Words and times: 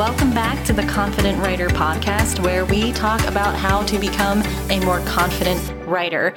welcome 0.00 0.32
back 0.32 0.64
to 0.64 0.72
the 0.72 0.82
Confident 0.84 1.38
Writer 1.42 1.68
podcast, 1.68 2.42
where 2.42 2.64
we 2.64 2.90
talk 2.90 3.22
about 3.26 3.54
how 3.54 3.82
to 3.82 3.98
become 3.98 4.42
a 4.70 4.80
more 4.82 5.00
confident 5.00 5.60
writer. 5.86 6.34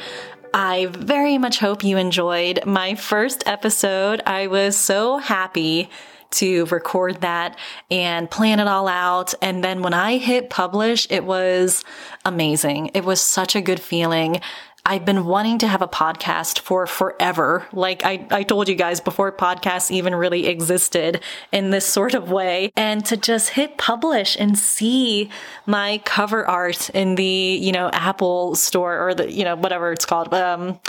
I 0.53 0.87
very 0.87 1.37
much 1.37 1.59
hope 1.59 1.81
you 1.81 1.95
enjoyed 1.95 2.65
my 2.65 2.95
first 2.95 3.41
episode. 3.45 4.21
I 4.25 4.47
was 4.47 4.75
so 4.75 5.17
happy 5.17 5.89
to 6.31 6.65
record 6.65 7.21
that 7.21 7.57
and 7.89 8.29
plan 8.29 8.59
it 8.59 8.67
all 8.67 8.89
out. 8.89 9.33
And 9.41 9.63
then 9.63 9.81
when 9.81 9.93
I 9.93 10.17
hit 10.17 10.49
publish, 10.49 11.07
it 11.09 11.23
was 11.23 11.85
amazing. 12.25 12.91
It 12.93 13.05
was 13.05 13.21
such 13.21 13.55
a 13.55 13.61
good 13.61 13.79
feeling. 13.79 14.41
I've 14.85 15.05
been 15.05 15.23
wanting 15.23 15.59
to 15.59 15.67
have 15.67 15.81
a 15.81 15.87
podcast 15.87 16.59
for 16.59 16.85
forever. 16.87 17.65
Like 17.71 18.03
I, 18.03 18.27
I 18.29 18.43
told 18.43 18.67
you 18.67 18.75
guys 18.75 18.99
before 18.99 19.31
podcasts 19.31 19.89
even 19.91 20.13
really 20.13 20.47
existed 20.47 21.21
in 21.53 21.69
this 21.69 21.85
sort 21.85 22.13
of 22.13 22.29
way. 22.29 22.69
And 22.75 23.05
to 23.05 23.15
just 23.15 23.51
hit 23.51 23.77
publish 23.77 24.35
and 24.37 24.59
see 24.59 25.29
my 25.65 26.01
cover 26.03 26.45
art 26.45 26.89
in 26.89 27.15
the, 27.15 27.23
you 27.23 27.71
know, 27.71 27.89
Apple 27.93 28.55
store 28.55 29.07
or 29.07 29.13
the, 29.15 29.31
you 29.31 29.45
know, 29.45 29.55
whatever 29.55 29.93
it's 29.93 30.05
called. 30.05 30.33
Um, 30.33 30.79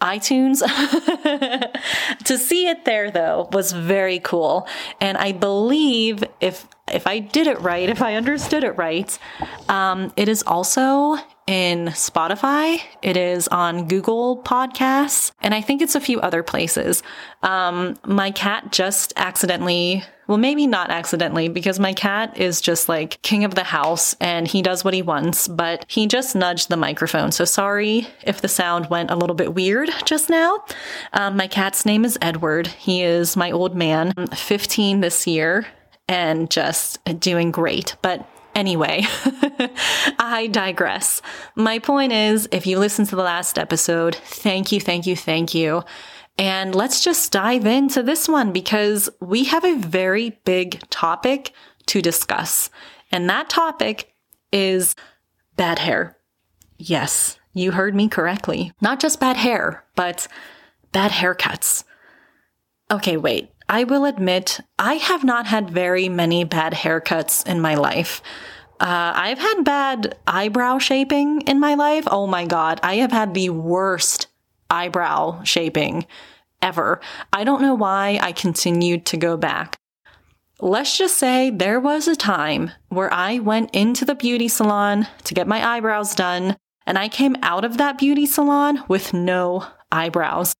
iTunes. 0.00 0.60
to 2.24 2.36
see 2.36 2.68
it 2.68 2.84
there 2.84 3.10
though 3.10 3.48
was 3.52 3.72
very 3.72 4.18
cool. 4.18 4.68
And 5.00 5.16
I 5.16 5.32
believe 5.32 6.22
if 6.40 6.68
if 6.92 7.06
I 7.06 7.18
did 7.18 7.46
it 7.46 7.58
right, 7.60 7.88
if 7.88 8.02
I 8.02 8.14
understood 8.14 8.62
it 8.62 8.72
right, 8.72 9.18
um, 9.68 10.12
it 10.16 10.28
is 10.28 10.42
also 10.42 11.16
in 11.46 11.86
Spotify. 11.88 12.80
It 13.02 13.16
is 13.16 13.46
on 13.48 13.86
Google 13.86 14.42
Podcasts, 14.42 15.30
and 15.40 15.54
I 15.54 15.60
think 15.60 15.80
it's 15.80 15.94
a 15.94 16.00
few 16.00 16.20
other 16.20 16.42
places. 16.42 17.02
Um, 17.42 17.98
my 18.04 18.32
cat 18.32 18.72
just 18.72 19.12
accidentally, 19.16 20.02
well, 20.26 20.38
maybe 20.38 20.66
not 20.66 20.90
accidentally, 20.90 21.48
because 21.48 21.78
my 21.78 21.92
cat 21.92 22.36
is 22.36 22.60
just 22.60 22.88
like 22.88 23.22
king 23.22 23.44
of 23.44 23.54
the 23.54 23.62
house 23.62 24.16
and 24.20 24.48
he 24.48 24.60
does 24.60 24.84
what 24.84 24.94
he 24.94 25.02
wants, 25.02 25.46
but 25.46 25.84
he 25.88 26.08
just 26.08 26.34
nudged 26.34 26.68
the 26.68 26.76
microphone. 26.76 27.30
So 27.30 27.44
sorry 27.44 28.08
if 28.24 28.40
the 28.40 28.48
sound 28.48 28.90
went 28.90 29.12
a 29.12 29.16
little 29.16 29.36
bit 29.36 29.54
weird 29.54 29.90
just 30.04 30.28
now. 30.28 30.64
Um, 31.12 31.36
my 31.36 31.46
cat's 31.46 31.86
name 31.86 32.04
is 32.04 32.18
Edward. 32.20 32.66
He 32.66 33.02
is 33.02 33.36
my 33.36 33.52
old 33.52 33.76
man, 33.76 34.12
15 34.34 35.00
this 35.00 35.26
year 35.28 35.66
and 36.08 36.50
just 36.50 36.98
doing 37.20 37.50
great. 37.50 37.96
But 38.02 38.28
Anyway, 38.56 39.02
I 40.18 40.48
digress. 40.50 41.20
My 41.56 41.78
point 41.78 42.10
is 42.10 42.48
if 42.50 42.66
you 42.66 42.78
listened 42.78 43.06
to 43.10 43.16
the 43.16 43.22
last 43.22 43.58
episode, 43.58 44.14
thank 44.14 44.72
you, 44.72 44.80
thank 44.80 45.06
you, 45.06 45.14
thank 45.14 45.54
you. 45.54 45.82
And 46.38 46.74
let's 46.74 47.04
just 47.04 47.30
dive 47.32 47.66
into 47.66 48.02
this 48.02 48.26
one 48.26 48.52
because 48.52 49.10
we 49.20 49.44
have 49.44 49.62
a 49.62 49.76
very 49.76 50.40
big 50.46 50.80
topic 50.88 51.52
to 51.88 52.00
discuss. 52.00 52.70
And 53.12 53.28
that 53.28 53.50
topic 53.50 54.14
is 54.50 54.94
bad 55.56 55.78
hair. 55.78 56.16
Yes, 56.78 57.38
you 57.52 57.72
heard 57.72 57.94
me 57.94 58.08
correctly. 58.08 58.72
Not 58.80 59.00
just 59.00 59.20
bad 59.20 59.36
hair, 59.36 59.84
but 59.96 60.28
bad 60.92 61.10
haircuts. 61.10 61.84
Okay, 62.90 63.18
wait. 63.18 63.50
I 63.68 63.84
will 63.84 64.04
admit, 64.04 64.60
I 64.78 64.94
have 64.94 65.24
not 65.24 65.46
had 65.46 65.70
very 65.70 66.08
many 66.08 66.44
bad 66.44 66.72
haircuts 66.72 67.46
in 67.46 67.60
my 67.60 67.74
life. 67.74 68.22
Uh, 68.78 69.12
I've 69.14 69.38
had 69.38 69.64
bad 69.64 70.16
eyebrow 70.26 70.78
shaping 70.78 71.40
in 71.42 71.58
my 71.58 71.74
life. 71.74 72.04
Oh 72.10 72.26
my 72.26 72.44
God. 72.44 72.78
I 72.82 72.96
have 72.96 73.12
had 73.12 73.34
the 73.34 73.50
worst 73.50 74.28
eyebrow 74.70 75.42
shaping 75.42 76.06
ever. 76.62 77.00
I 77.32 77.44
don't 77.44 77.62
know 77.62 77.74
why 77.74 78.18
I 78.20 78.32
continued 78.32 79.06
to 79.06 79.16
go 79.16 79.36
back. 79.36 79.76
Let's 80.60 80.96
just 80.96 81.18
say 81.18 81.50
there 81.50 81.80
was 81.80 82.08
a 82.08 82.16
time 82.16 82.70
where 82.88 83.12
I 83.12 83.38
went 83.40 83.74
into 83.74 84.04
the 84.04 84.14
beauty 84.14 84.48
salon 84.48 85.06
to 85.24 85.34
get 85.34 85.46
my 85.46 85.66
eyebrows 85.66 86.14
done, 86.14 86.56
and 86.86 86.98
I 86.98 87.08
came 87.08 87.36
out 87.42 87.64
of 87.64 87.76
that 87.76 87.98
beauty 87.98 88.26
salon 88.26 88.82
with 88.88 89.12
no 89.12 89.66
eyebrows. 89.92 90.54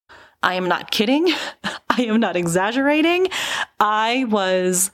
I 0.47 0.55
am 0.55 0.69
not 0.69 0.93
kidding. 0.93 1.29
I 1.91 2.03
am 2.03 2.21
not 2.21 2.37
exaggerating. 2.37 3.27
I 3.81 4.27
was 4.29 4.93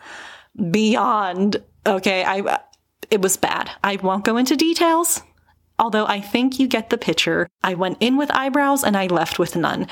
beyond 0.71 1.63
okay. 1.87 2.25
I 2.25 2.59
it 3.11 3.21
was 3.21 3.37
bad. 3.37 3.71
I 3.85 3.97
won't 3.97 4.25
go 4.25 4.39
into 4.39 4.57
details, 4.57 5.23
although 5.79 6.07
I 6.07 6.23
think 6.23 6.59
you 6.59 6.67
get 6.67 6.89
the 6.89 6.97
picture. 6.97 7.49
I 7.63 7.75
went 7.75 7.99
in 8.01 8.17
with 8.17 8.31
eyebrows 8.31 8.83
and 8.83 8.97
I 8.97 9.09
left 9.09 9.39
with 9.39 9.55
none. 9.55 9.89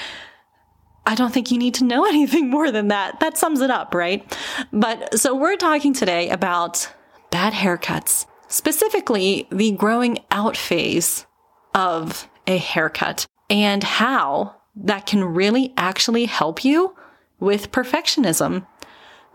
I 1.05 1.15
don't 1.15 1.33
think 1.33 1.51
you 1.51 1.59
need 1.59 1.75
to 1.75 1.85
know 1.85 2.05
anything 2.09 2.49
more 2.49 2.71
than 2.71 2.89
that. 2.89 3.21
That 3.21 3.37
sums 3.37 3.61
it 3.61 3.71
up, 3.71 3.95
right? 3.95 4.25
But 4.73 5.19
so 5.19 5.37
we're 5.37 5.57
talking 5.57 5.93
today 5.93 6.31
about 6.31 6.91
bad 7.31 7.53
haircuts, 7.53 8.25
specifically 8.49 9.47
the 9.53 9.73
growing 9.73 10.21
out 10.31 10.57
phase 10.57 11.27
of 11.75 12.31
a 12.47 12.57
haircut 12.57 13.27
and 13.51 13.85
how 13.85 14.60
that 14.75 15.07
can 15.07 15.25
really 15.25 15.73
actually 15.77 16.27
help 16.27 16.65
you 16.65 16.95
with 17.39 17.73
perfectionism. 17.73 18.67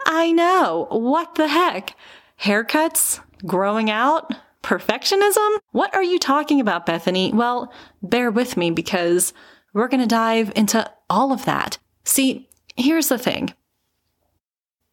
I 0.05 0.31
know. 0.31 0.87
What 0.91 1.35
the 1.35 1.47
heck? 1.47 1.95
Haircuts, 2.41 3.19
growing 3.45 3.89
out, 3.89 4.33
perfectionism? 4.63 5.57
What 5.71 5.93
are 5.95 6.03
you 6.03 6.19
talking 6.19 6.59
about, 6.59 6.85
Bethany? 6.85 7.31
Well, 7.33 7.71
bear 8.01 8.31
with 8.31 8.57
me 8.57 8.71
because 8.71 9.33
we're 9.73 9.87
going 9.87 10.01
to 10.01 10.07
dive 10.07 10.51
into 10.55 10.89
all 11.09 11.31
of 11.31 11.45
that. 11.45 11.77
See, 12.03 12.49
here's 12.75 13.09
the 13.09 13.17
thing. 13.17 13.53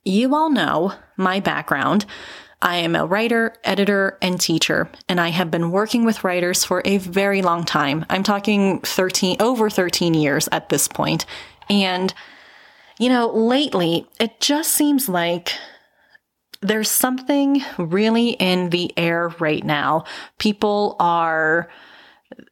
You 0.05 0.35
all 0.35 0.51
know 0.51 0.95
my 1.17 1.41
background. 1.41 2.05
I 2.63 2.77
am 2.77 2.95
a 2.95 3.05
writer, 3.05 3.55
editor, 3.65 4.17
and 4.23 4.41
teacher, 4.41 4.89
and 5.09 5.21
I 5.21 5.29
have 5.29 5.51
been 5.51 5.73
working 5.73 6.05
with 6.05 6.23
writers 6.23 6.65
for 6.65 6.81
a 6.85 6.99
very 6.99 7.43
long 7.43 7.65
time. 7.65 8.07
I'm 8.09 8.23
talking 8.23 8.81
13, 8.81 9.39
over 9.41 9.69
13 9.69 10.15
years 10.15 10.49
at 10.53 10.69
this 10.69 10.87
point. 10.87 11.27
And, 11.69 12.15
you 13.01 13.09
know, 13.09 13.29
lately, 13.29 14.07
it 14.21 14.41
just 14.41 14.73
seems 14.73 15.09
like 15.09 15.53
there's 16.61 16.89
something 16.89 17.65
really 17.79 18.31
in 18.31 18.71
the 18.71 18.97
air 18.97 19.35
right 19.41 19.65
now. 19.65 20.05
People 20.39 20.95
are 21.01 21.69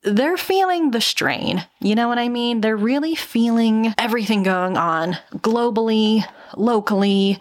they're 0.02 0.36
feeling 0.36 0.90
the 0.90 1.00
strain. 1.00 1.64
You 1.80 1.94
know 1.94 2.08
what 2.08 2.18
I 2.18 2.28
mean? 2.28 2.60
They're 2.60 2.76
really 2.76 3.14
feeling 3.14 3.94
everything 3.96 4.42
going 4.42 4.76
on 4.76 5.16
globally, 5.36 6.24
locally, 6.56 7.38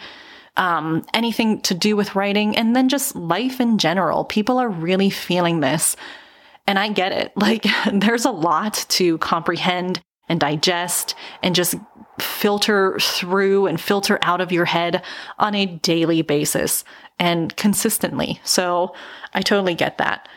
um, 0.59 1.05
anything 1.13 1.61
to 1.61 1.73
do 1.73 1.95
with 1.95 2.15
writing, 2.15 2.55
and 2.55 2.75
then 2.75 2.89
just 2.89 3.15
life 3.15 3.61
in 3.61 3.77
general. 3.77 4.25
People 4.25 4.59
are 4.59 4.69
really 4.69 5.09
feeling 5.09 5.61
this. 5.61 5.95
And 6.67 6.77
I 6.77 6.89
get 6.89 7.11
it. 7.11 7.31
Like, 7.39 7.65
there's 7.91 8.25
a 8.25 8.31
lot 8.31 8.85
to 8.89 9.17
comprehend 9.19 10.01
and 10.27 10.39
digest 10.39 11.15
and 11.41 11.55
just 11.55 11.75
filter 12.19 12.99
through 12.99 13.65
and 13.67 13.79
filter 13.79 14.19
out 14.21 14.41
of 14.41 14.51
your 14.51 14.65
head 14.65 15.01
on 15.39 15.55
a 15.55 15.65
daily 15.65 16.21
basis 16.21 16.83
and 17.17 17.55
consistently. 17.55 18.41
So 18.43 18.93
I 19.33 19.41
totally 19.41 19.73
get 19.73 19.97
that. 19.97 20.27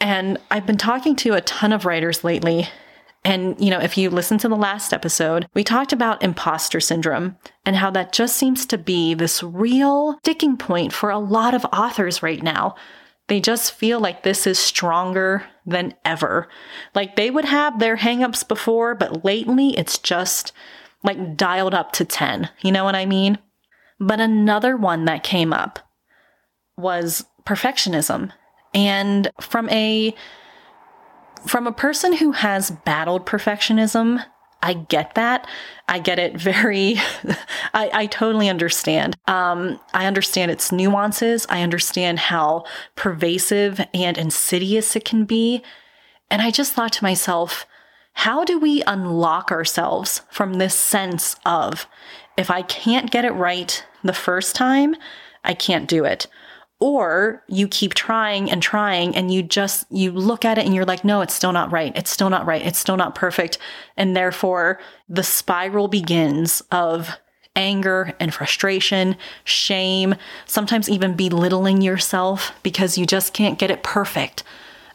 And 0.00 0.38
I've 0.50 0.66
been 0.66 0.78
talking 0.78 1.14
to 1.16 1.34
a 1.34 1.42
ton 1.42 1.72
of 1.72 1.84
writers 1.84 2.24
lately. 2.24 2.68
And, 3.28 3.60
you 3.62 3.68
know, 3.68 3.78
if 3.78 3.98
you 3.98 4.08
listen 4.08 4.38
to 4.38 4.48
the 4.48 4.56
last 4.56 4.94
episode, 4.94 5.46
we 5.52 5.62
talked 5.62 5.92
about 5.92 6.22
imposter 6.22 6.80
syndrome 6.80 7.36
and 7.66 7.76
how 7.76 7.90
that 7.90 8.10
just 8.10 8.38
seems 8.38 8.64
to 8.64 8.78
be 8.78 9.12
this 9.12 9.42
real 9.42 10.16
sticking 10.20 10.56
point 10.56 10.94
for 10.94 11.10
a 11.10 11.18
lot 11.18 11.52
of 11.52 11.66
authors 11.66 12.22
right 12.22 12.42
now. 12.42 12.74
They 13.26 13.38
just 13.38 13.74
feel 13.74 14.00
like 14.00 14.22
this 14.22 14.46
is 14.46 14.58
stronger 14.58 15.44
than 15.66 15.92
ever. 16.06 16.48
Like 16.94 17.16
they 17.16 17.28
would 17.28 17.44
have 17.44 17.78
their 17.78 17.98
hangups 17.98 18.48
before, 18.48 18.94
but 18.94 19.26
lately 19.26 19.76
it's 19.76 19.98
just 19.98 20.54
like 21.04 21.36
dialed 21.36 21.74
up 21.74 21.92
to 21.92 22.06
10. 22.06 22.48
You 22.62 22.72
know 22.72 22.84
what 22.84 22.94
I 22.94 23.04
mean? 23.04 23.36
But 24.00 24.20
another 24.20 24.74
one 24.74 25.04
that 25.04 25.22
came 25.22 25.52
up 25.52 25.80
was 26.78 27.26
perfectionism. 27.44 28.32
And 28.72 29.30
from 29.38 29.68
a 29.68 30.14
from 31.46 31.66
a 31.66 31.72
person 31.72 32.14
who 32.14 32.32
has 32.32 32.70
battled 32.70 33.26
perfectionism, 33.26 34.24
I 34.62 34.74
get 34.74 35.14
that. 35.14 35.46
I 35.86 35.98
get 36.00 36.18
it 36.18 36.36
very, 36.36 36.96
I, 37.74 37.90
I, 37.92 38.06
totally 38.06 38.48
understand. 38.48 39.16
Um, 39.28 39.78
I 39.94 40.06
understand 40.06 40.50
its 40.50 40.72
nuances. 40.72 41.46
I 41.48 41.62
understand 41.62 42.18
how 42.18 42.64
pervasive 42.96 43.80
and 43.94 44.18
insidious 44.18 44.96
it 44.96 45.04
can 45.04 45.24
be. 45.24 45.62
And 46.30 46.42
I 46.42 46.50
just 46.50 46.72
thought 46.72 46.92
to 46.94 47.04
myself, 47.04 47.66
how 48.14 48.44
do 48.44 48.58
we 48.58 48.82
unlock 48.82 49.52
ourselves 49.52 50.22
from 50.30 50.54
this 50.54 50.74
sense 50.74 51.36
of 51.46 51.86
if 52.36 52.50
I 52.50 52.62
can't 52.62 53.12
get 53.12 53.24
it 53.24 53.30
right 53.30 53.84
the 54.02 54.12
first 54.12 54.56
time, 54.56 54.96
I 55.44 55.54
can't 55.54 55.88
do 55.88 56.04
it? 56.04 56.26
Or 56.80 57.42
you 57.48 57.66
keep 57.66 57.94
trying 57.94 58.50
and 58.50 58.62
trying 58.62 59.16
and 59.16 59.32
you 59.34 59.42
just, 59.42 59.84
you 59.90 60.12
look 60.12 60.44
at 60.44 60.58
it 60.58 60.64
and 60.64 60.74
you're 60.74 60.84
like, 60.84 61.04
no, 61.04 61.22
it's 61.22 61.34
still 61.34 61.52
not 61.52 61.72
right. 61.72 61.92
It's 61.96 62.10
still 62.10 62.30
not 62.30 62.46
right. 62.46 62.64
It's 62.64 62.78
still 62.78 62.96
not 62.96 63.16
perfect. 63.16 63.58
And 63.96 64.16
therefore 64.16 64.78
the 65.08 65.24
spiral 65.24 65.88
begins 65.88 66.62
of 66.70 67.10
anger 67.56 68.14
and 68.20 68.32
frustration, 68.32 69.16
shame, 69.42 70.14
sometimes 70.46 70.88
even 70.88 71.16
belittling 71.16 71.82
yourself 71.82 72.52
because 72.62 72.96
you 72.96 73.04
just 73.04 73.34
can't 73.34 73.58
get 73.58 73.70
it 73.70 73.82
perfect 73.82 74.44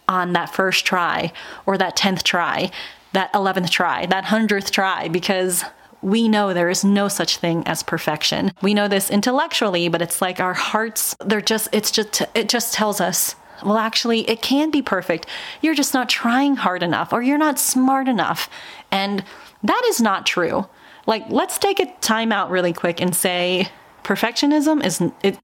on 0.08 0.34
that 0.34 0.54
first 0.54 0.86
try 0.86 1.34
or 1.66 1.78
that 1.78 1.98
10th 1.98 2.24
try, 2.24 2.72
that 3.12 3.32
11th 3.34 3.70
try, 3.70 4.06
that 4.06 4.26
100th 4.26 4.72
try, 4.72 5.10
because 5.10 5.66
we 6.04 6.28
know 6.28 6.54
there 6.54 6.70
is 6.70 6.84
no 6.84 7.08
such 7.08 7.38
thing 7.38 7.64
as 7.66 7.82
perfection. 7.82 8.52
We 8.62 8.74
know 8.74 8.88
this 8.88 9.10
intellectually, 9.10 9.88
but 9.88 10.02
it's 10.02 10.22
like 10.22 10.40
our 10.40 10.54
hearts, 10.54 11.16
they're 11.26 11.42
just, 11.42 11.70
it's 11.72 11.92
just, 11.92 12.22
it 12.36 12.50
just 12.50 12.74
tells 12.74 13.00
us, 13.00 13.36
well, 13.64 13.78
actually, 13.78 14.30
it 14.30 14.42
can 14.42 14.70
be 14.70 14.82
perfect. 14.82 15.26
You're 15.62 15.76
just 15.76 15.94
not 15.94 16.10
trying 16.10 16.58
hard 16.58 16.84
enough 16.84 17.14
or 17.14 17.22
you're 17.22 17.38
not 17.38 17.58
smart 17.58 18.10
enough. 18.10 18.50
And 18.92 19.24
that 19.64 19.82
is 19.88 20.02
not 20.02 20.26
true. 20.26 20.68
Like, 21.06 21.24
let's 21.30 21.58
take 21.58 21.80
a 21.80 21.94
time 22.02 22.32
out 22.32 22.50
really 22.50 22.74
quick 22.74 23.00
and 23.00 23.16
say 23.16 23.70
perfectionism 24.04 24.84
is, 24.84 25.02
it, 25.24 25.40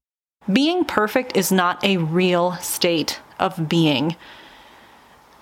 being 0.52 0.84
perfect 0.84 1.36
is 1.36 1.50
not 1.50 1.82
a 1.82 1.96
real 1.96 2.52
state 2.56 3.20
of 3.38 3.68
being 3.68 4.16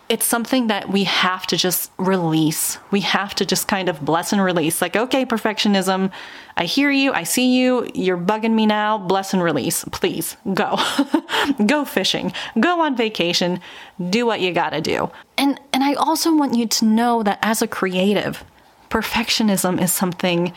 it's 0.08 0.25
something 0.25 0.69
that 0.69 0.88
we 0.88 1.05
have 1.05 1.46
to 1.49 1.56
just 1.56 1.90
release. 1.99 2.78
We 2.90 3.00
have 3.02 3.34
to 3.37 3.44
just 3.44 3.69
kind 3.69 3.90
of 3.90 4.00
bless 4.00 4.32
and 4.32 4.43
release. 4.43 4.81
Like, 4.81 4.96
okay, 4.96 5.26
perfectionism, 5.26 6.10
I 6.56 6.64
hear 6.64 6.90
you, 6.90 7.12
I 7.12 7.25
see 7.25 7.58
you, 7.58 7.90
you're 7.94 8.16
bugging 8.16 8.55
me 8.55 8.64
now. 8.64 8.96
Bless 8.96 9.34
and 9.34 9.43
release. 9.43 9.84
Please 9.93 10.37
go. 10.55 10.78
go 11.66 11.84
fishing. 11.84 12.32
Go 12.58 12.81
on 12.81 12.96
vacation. 12.96 13.60
Do 14.08 14.25
what 14.25 14.40
you 14.40 14.52
gotta 14.52 14.81
do. 14.81 15.10
And 15.37 15.60
and 15.72 15.84
I 15.84 15.93
also 15.94 16.34
want 16.34 16.54
you 16.54 16.66
to 16.66 16.84
know 16.87 17.22
that 17.22 17.38
as 17.43 17.61
a 17.61 17.69
creative, 17.69 18.44
perfectionism 18.88 19.81
is 19.81 19.93
something 19.93 20.54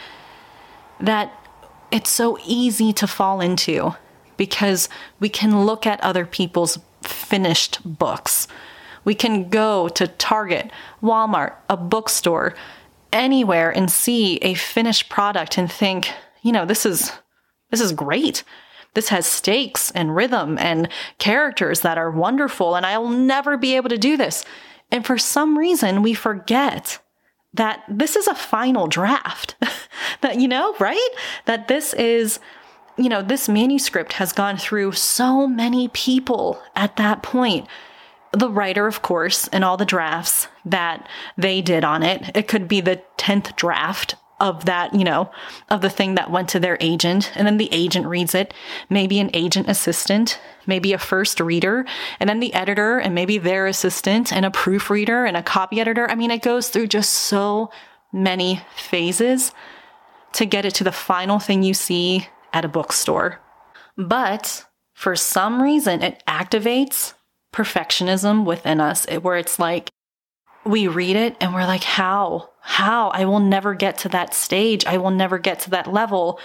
that 0.99 1.33
it's 1.91 2.09
so 2.09 2.37
easy 2.45 2.93
to 2.93 3.05
fall 3.05 3.41
into 3.41 3.95
because 4.37 4.87
we 5.19 5.27
can 5.27 5.65
look 5.65 5.85
at 5.85 5.99
other 6.01 6.25
people's 6.25 6.79
finished 7.03 7.79
books 7.83 8.47
we 9.03 9.15
can 9.15 9.49
go 9.49 9.87
to 9.89 10.07
Target, 10.07 10.71
Walmart, 11.01 11.55
a 11.69 11.77
bookstore, 11.77 12.55
anywhere 13.13 13.75
and 13.75 13.91
see 13.91 14.37
a 14.37 14.53
finished 14.53 15.09
product 15.09 15.57
and 15.57 15.71
think, 15.71 16.11
you 16.41 16.51
know, 16.51 16.65
this 16.65 16.85
is 16.85 17.11
this 17.69 17.81
is 17.81 17.91
great. 17.93 18.43
This 18.93 19.09
has 19.09 19.25
stakes 19.25 19.91
and 19.91 20.15
rhythm 20.15 20.57
and 20.57 20.89
characters 21.17 21.81
that 21.81 21.97
are 21.97 22.11
wonderful 22.11 22.75
and 22.75 22.85
I'll 22.85 23.09
never 23.09 23.57
be 23.57 23.75
able 23.75 23.89
to 23.89 23.97
do 23.97 24.17
this. 24.17 24.43
And 24.91 25.05
for 25.05 25.17
some 25.17 25.57
reason 25.57 26.01
we 26.01 26.13
forget 26.13 26.99
that 27.53 27.83
this 27.89 28.15
is 28.15 28.27
a 28.27 28.35
final 28.35 28.87
draft. 28.87 29.55
that 30.21 30.39
you 30.39 30.47
know, 30.47 30.75
right? 30.79 31.09
That 31.45 31.67
this 31.67 31.93
is 31.93 32.39
you 32.97 33.09
know, 33.09 33.21
this 33.21 33.47
manuscript 33.47 34.13
has 34.13 34.33
gone 34.33 34.57
through 34.57 34.91
so 34.91 35.47
many 35.47 35.87
people 35.87 36.61
at 36.75 36.97
that 36.97 37.23
point 37.23 37.67
the 38.33 38.49
writer, 38.49 38.87
of 38.87 39.01
course, 39.01 39.47
and 39.49 39.63
all 39.63 39.77
the 39.77 39.85
drafts 39.85 40.47
that 40.65 41.07
they 41.37 41.61
did 41.61 41.83
on 41.83 42.03
it. 42.03 42.31
It 42.35 42.47
could 42.47 42.67
be 42.67 42.81
the 42.81 43.01
10th 43.17 43.55
draft 43.55 44.15
of 44.39 44.65
that, 44.65 44.93
you 44.95 45.03
know, 45.03 45.29
of 45.69 45.81
the 45.81 45.89
thing 45.89 46.15
that 46.15 46.31
went 46.31 46.49
to 46.49 46.59
their 46.59 46.77
agent. 46.79 47.31
And 47.35 47.45
then 47.45 47.57
the 47.57 47.69
agent 47.71 48.07
reads 48.07 48.33
it, 48.33 48.53
maybe 48.89 49.19
an 49.19 49.29
agent 49.33 49.69
assistant, 49.69 50.39
maybe 50.65 50.93
a 50.93 50.97
first 50.97 51.39
reader, 51.39 51.85
and 52.19 52.27
then 52.27 52.39
the 52.39 52.53
editor, 52.53 52.97
and 52.97 53.13
maybe 53.13 53.37
their 53.37 53.67
assistant, 53.67 54.33
and 54.33 54.43
a 54.43 54.51
proofreader, 54.51 55.25
and 55.25 55.37
a 55.37 55.43
copy 55.43 55.79
editor. 55.79 56.09
I 56.09 56.15
mean, 56.15 56.31
it 56.31 56.41
goes 56.41 56.69
through 56.69 56.87
just 56.87 57.11
so 57.11 57.69
many 58.11 58.61
phases 58.75 59.51
to 60.33 60.45
get 60.45 60.65
it 60.65 60.73
to 60.75 60.83
the 60.83 60.91
final 60.91 61.37
thing 61.37 61.61
you 61.61 61.75
see 61.75 62.27
at 62.51 62.65
a 62.65 62.69
bookstore. 62.69 63.39
But 63.95 64.65
for 64.93 65.15
some 65.15 65.61
reason, 65.61 66.01
it 66.01 66.23
activates 66.27 67.13
perfectionism 67.53 68.45
within 68.45 68.79
us 68.79 69.05
where 69.21 69.37
it's 69.37 69.59
like 69.59 69.89
we 70.63 70.87
read 70.87 71.15
it 71.15 71.35
and 71.39 71.53
we're 71.53 71.65
like, 71.65 71.83
how? 71.83 72.49
How? 72.61 73.09
I 73.09 73.25
will 73.25 73.39
never 73.39 73.73
get 73.73 73.97
to 73.99 74.09
that 74.09 74.33
stage. 74.33 74.85
I 74.85 74.97
will 74.97 75.09
never 75.09 75.39
get 75.39 75.59
to 75.61 75.69
that 75.71 75.91
level. 75.91 76.39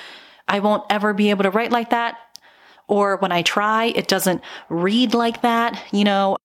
I 0.49 0.61
won't 0.61 0.85
ever 0.91 1.13
be 1.13 1.31
able 1.31 1.43
to 1.43 1.51
write 1.51 1.73
like 1.73 1.91
that. 1.91 2.17
Or 2.89 3.17
when 3.17 3.33
I 3.33 3.43
try, 3.43 3.87
it 3.87 4.09
doesn't 4.09 4.43
read 4.69 5.13
like 5.13 5.43
that. 5.43 5.83
You 5.93 6.05
know, 6.05 6.37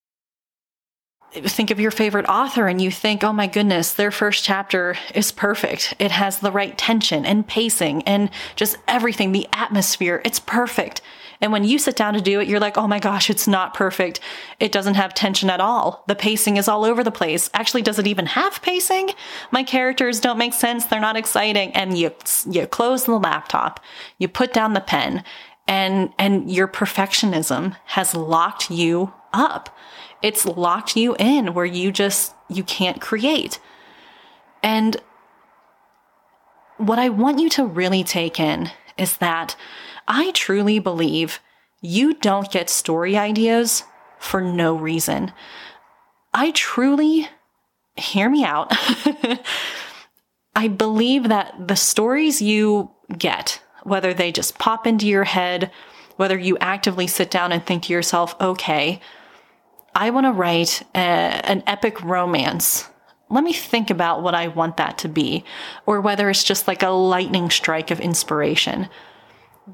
think 1.32 1.72
of 1.72 1.80
your 1.80 1.92
favorite 1.92 2.28
author 2.28 2.68
and 2.68 2.82
you 2.82 2.92
think, 2.92 3.24
oh 3.24 3.32
my 3.32 3.48
goodness, 3.48 3.94
their 3.94 4.12
first 4.12 4.44
chapter 4.44 4.96
is 5.16 5.32
perfect. 5.32 5.94
It 5.98 6.12
has 6.12 6.40
the 6.40 6.52
right 6.52 6.78
tension 6.78 7.26
and 7.26 7.48
pacing 7.48 8.04
and 8.04 8.30
just 8.56 8.78
everything, 8.88 9.32
the 9.32 9.48
atmosphere. 9.54 10.22
It's 10.26 10.40
perfect. 10.40 11.02
And 11.42 11.52
when 11.52 11.64
you 11.64 11.80
sit 11.80 11.96
down 11.96 12.14
to 12.14 12.22
do 12.22 12.40
it, 12.40 12.48
you're 12.48 12.60
like, 12.60 12.78
oh 12.78 12.88
my 12.88 13.00
gosh, 13.00 13.30
it's 13.30 13.48
not 13.48 13.74
perfect. 13.74 14.20
It 14.60 14.72
doesn't 14.72 14.94
have 14.94 15.14
tension 15.14 15.50
at 15.50 15.60
all. 15.60 16.04
The 16.08 16.16
pacing 16.16 16.58
is 16.58 16.68
all 16.68 16.86
over 16.86 17.04
the 17.04 17.12
place. 17.12 17.50
Actually, 17.54 17.82
does 17.82 17.98
it 17.98 18.06
even 18.06 18.28
have 18.28 18.62
pacing? 18.62 19.10
My 19.50 19.64
characters 19.64 20.20
don't 20.20 20.38
make 20.38 20.54
sense. 20.54 20.86
They're 20.86 21.00
not 21.00 21.18
exciting. 21.18 21.72
And 21.72 21.98
you, 21.98 22.14
you 22.50 22.68
close 22.68 23.06
the 23.06 23.18
laptop, 23.18 23.80
you 24.20 24.28
put 24.28 24.54
down 24.54 24.74
the 24.74 24.82
pen, 24.82 25.24
and, 25.68 26.14
and 26.20 26.52
your 26.52 26.68
perfectionism 26.68 27.76
has 27.86 28.14
locked 28.14 28.70
you 28.70 29.14
up. 29.34 29.76
It's 30.22 30.46
locked 30.46 30.96
you 30.96 31.16
in 31.18 31.54
where 31.54 31.66
you 31.66 31.92
just, 31.92 32.36
you 32.50 32.64
can't 32.64 33.02
create. 33.02 33.60
And 34.62 34.98
what 36.78 37.00
I 37.00 37.10
want 37.10 37.40
you 37.40 37.50
to 37.52 37.66
really 37.66 38.04
take 38.04 38.40
in 38.40 38.70
is 38.98 39.18
that 39.18 39.56
I 40.08 40.32
truly 40.32 40.80
believe 40.80 41.40
you 41.82 42.14
don't 42.14 42.52
get 42.52 42.70
story 42.70 43.18
ideas 43.18 43.84
for 44.20 44.42
no 44.42 44.76
reason. 44.76 45.34
I 46.34 46.52
truly, 46.52 47.28
hear 47.96 48.30
me 48.30 48.44
out. 48.44 48.72
I 50.56 50.68
believe 50.68 51.30
that 51.30 51.68
the 51.68 51.76
stories 51.76 52.42
you 52.42 52.92
get, 53.18 53.62
whether 53.84 54.14
they 54.14 54.32
just 54.32 54.60
pop 54.60 54.86
into 54.86 55.08
your 55.08 55.24
head, 55.24 55.72
whether 56.18 56.38
you 56.38 56.58
actively 56.60 57.08
sit 57.08 57.32
down 57.32 57.52
and 57.52 57.66
think 57.66 57.84
to 57.84 57.94
yourself, 57.94 58.36
okay, 58.40 59.02
I 59.96 60.10
want 60.12 60.26
to 60.26 60.32
write 60.32 60.84
a, 60.94 61.00
an 61.00 61.64
epic 61.68 62.02
romance. 62.04 62.88
Let 63.30 63.44
me 63.44 63.54
think 63.54 63.90
about 63.90 64.22
what 64.22 64.36
I 64.36 64.50
want 64.50 64.78
that 64.78 64.98
to 65.00 65.10
be, 65.10 65.44
or 65.86 66.00
whether 66.00 66.30
it's 66.30 66.44
just 66.44 66.68
like 66.68 66.84
a 66.84 66.90
lightning 66.90 67.50
strike 67.50 67.92
of 67.92 68.00
inspiration 68.00 68.88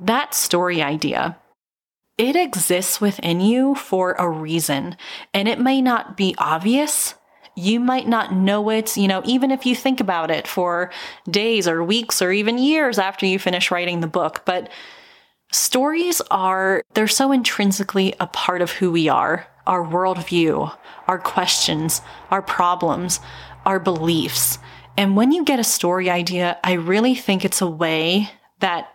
that 0.02 0.34
story 0.34 0.82
idea, 0.82 1.38
it 2.18 2.36
exists 2.36 3.00
within 3.00 3.40
you 3.40 3.76
for 3.76 4.14
a 4.14 4.30
reason. 4.30 4.98
And 5.34 5.48
it 5.48 5.60
may 5.60 5.82
not 5.82 6.18
be 6.18 6.36
obvious. 6.38 7.14
You 7.56 7.80
might 7.80 8.08
not 8.08 8.34
know 8.34 8.70
it, 8.70 8.98
you 8.98 9.08
know, 9.08 9.22
even 9.26 9.52
if 9.52 9.66
you 9.66 9.76
think 9.76 10.00
about 10.00 10.32
it 10.32 10.48
for 10.48 10.92
days 11.30 11.68
or 11.68 11.84
weeks 11.84 12.22
or 12.22 12.32
even 12.32 12.58
years 12.58 13.00
after 13.00 13.26
you 13.26 13.40
finish 13.40 13.72
writing 13.72 14.00
the 14.00 14.08
book. 14.08 14.44
But 14.46 14.70
stories 15.52 16.22
are, 16.32 16.84
they're 16.94 17.08
so 17.08 17.32
intrinsically 17.32 18.14
a 18.20 18.28
part 18.28 18.62
of 18.62 18.72
who 18.72 18.92
we 18.92 19.10
are 19.10 19.48
our 19.68 19.86
worldview, 19.86 20.74
our 21.08 21.20
questions, 21.20 22.02
our 22.32 22.42
problems, 22.42 23.20
our 23.66 23.82
beliefs. 23.82 24.58
And 24.96 25.18
when 25.18 25.34
you 25.34 25.44
get 25.44 25.60
a 25.60 25.64
story 25.64 26.10
idea, 26.10 26.58
I 26.64 26.74
really 26.74 27.16
think 27.16 27.44
it's 27.44 27.62
a 27.62 27.68
way 27.68 28.32
that 28.60 28.88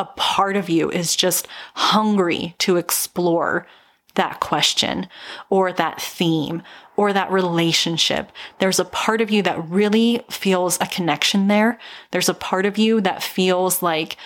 a 0.00 0.06
part 0.16 0.56
of 0.56 0.70
you 0.70 0.90
is 0.90 1.14
just 1.14 1.46
hungry 1.74 2.54
to 2.58 2.78
explore 2.78 3.66
that 4.14 4.40
question 4.40 5.06
or 5.50 5.72
that 5.74 6.00
theme 6.00 6.62
or 6.96 7.12
that 7.12 7.30
relationship. 7.30 8.32
There's 8.58 8.80
a 8.80 8.84
part 8.86 9.20
of 9.20 9.30
you 9.30 9.42
that 9.42 9.68
really 9.68 10.24
feels 10.30 10.78
a 10.80 10.86
connection 10.86 11.48
there. 11.48 11.78
There's 12.12 12.30
a 12.30 12.34
part 12.34 12.64
of 12.64 12.78
you 12.78 13.02
that 13.02 13.22
feels 13.22 13.82
like 13.82 14.16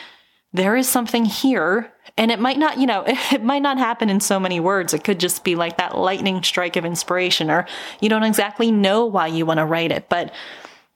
there 0.53 0.77
is 0.77 0.89
something 0.89 1.25
here. 1.25 1.93
And 2.17 2.31
it 2.31 2.39
might 2.39 2.59
not, 2.59 2.79
you 2.79 2.87
know, 2.87 3.03
it 3.07 3.43
might 3.43 3.63
not 3.63 3.77
happen 3.77 4.09
in 4.09 4.21
so 4.21 4.39
many 4.39 4.61
words. 4.61 4.95
It 4.95 5.03
could 5.03 5.19
just 5.19 5.43
be 5.43 5.57
like 5.57 5.77
that 5.79 5.99
lightning 5.99 6.45
strike 6.45 6.77
of 6.77 6.85
inspiration, 6.85 7.51
or 7.51 7.67
you 8.01 8.09
don't 8.09 8.23
exactly 8.23 8.71
know 8.71 9.05
why 9.05 9.27
you 9.27 9.45
want 9.45 9.59
to 9.59 9.67
write 9.67 9.91
it, 9.91 10.09
but 10.09 10.33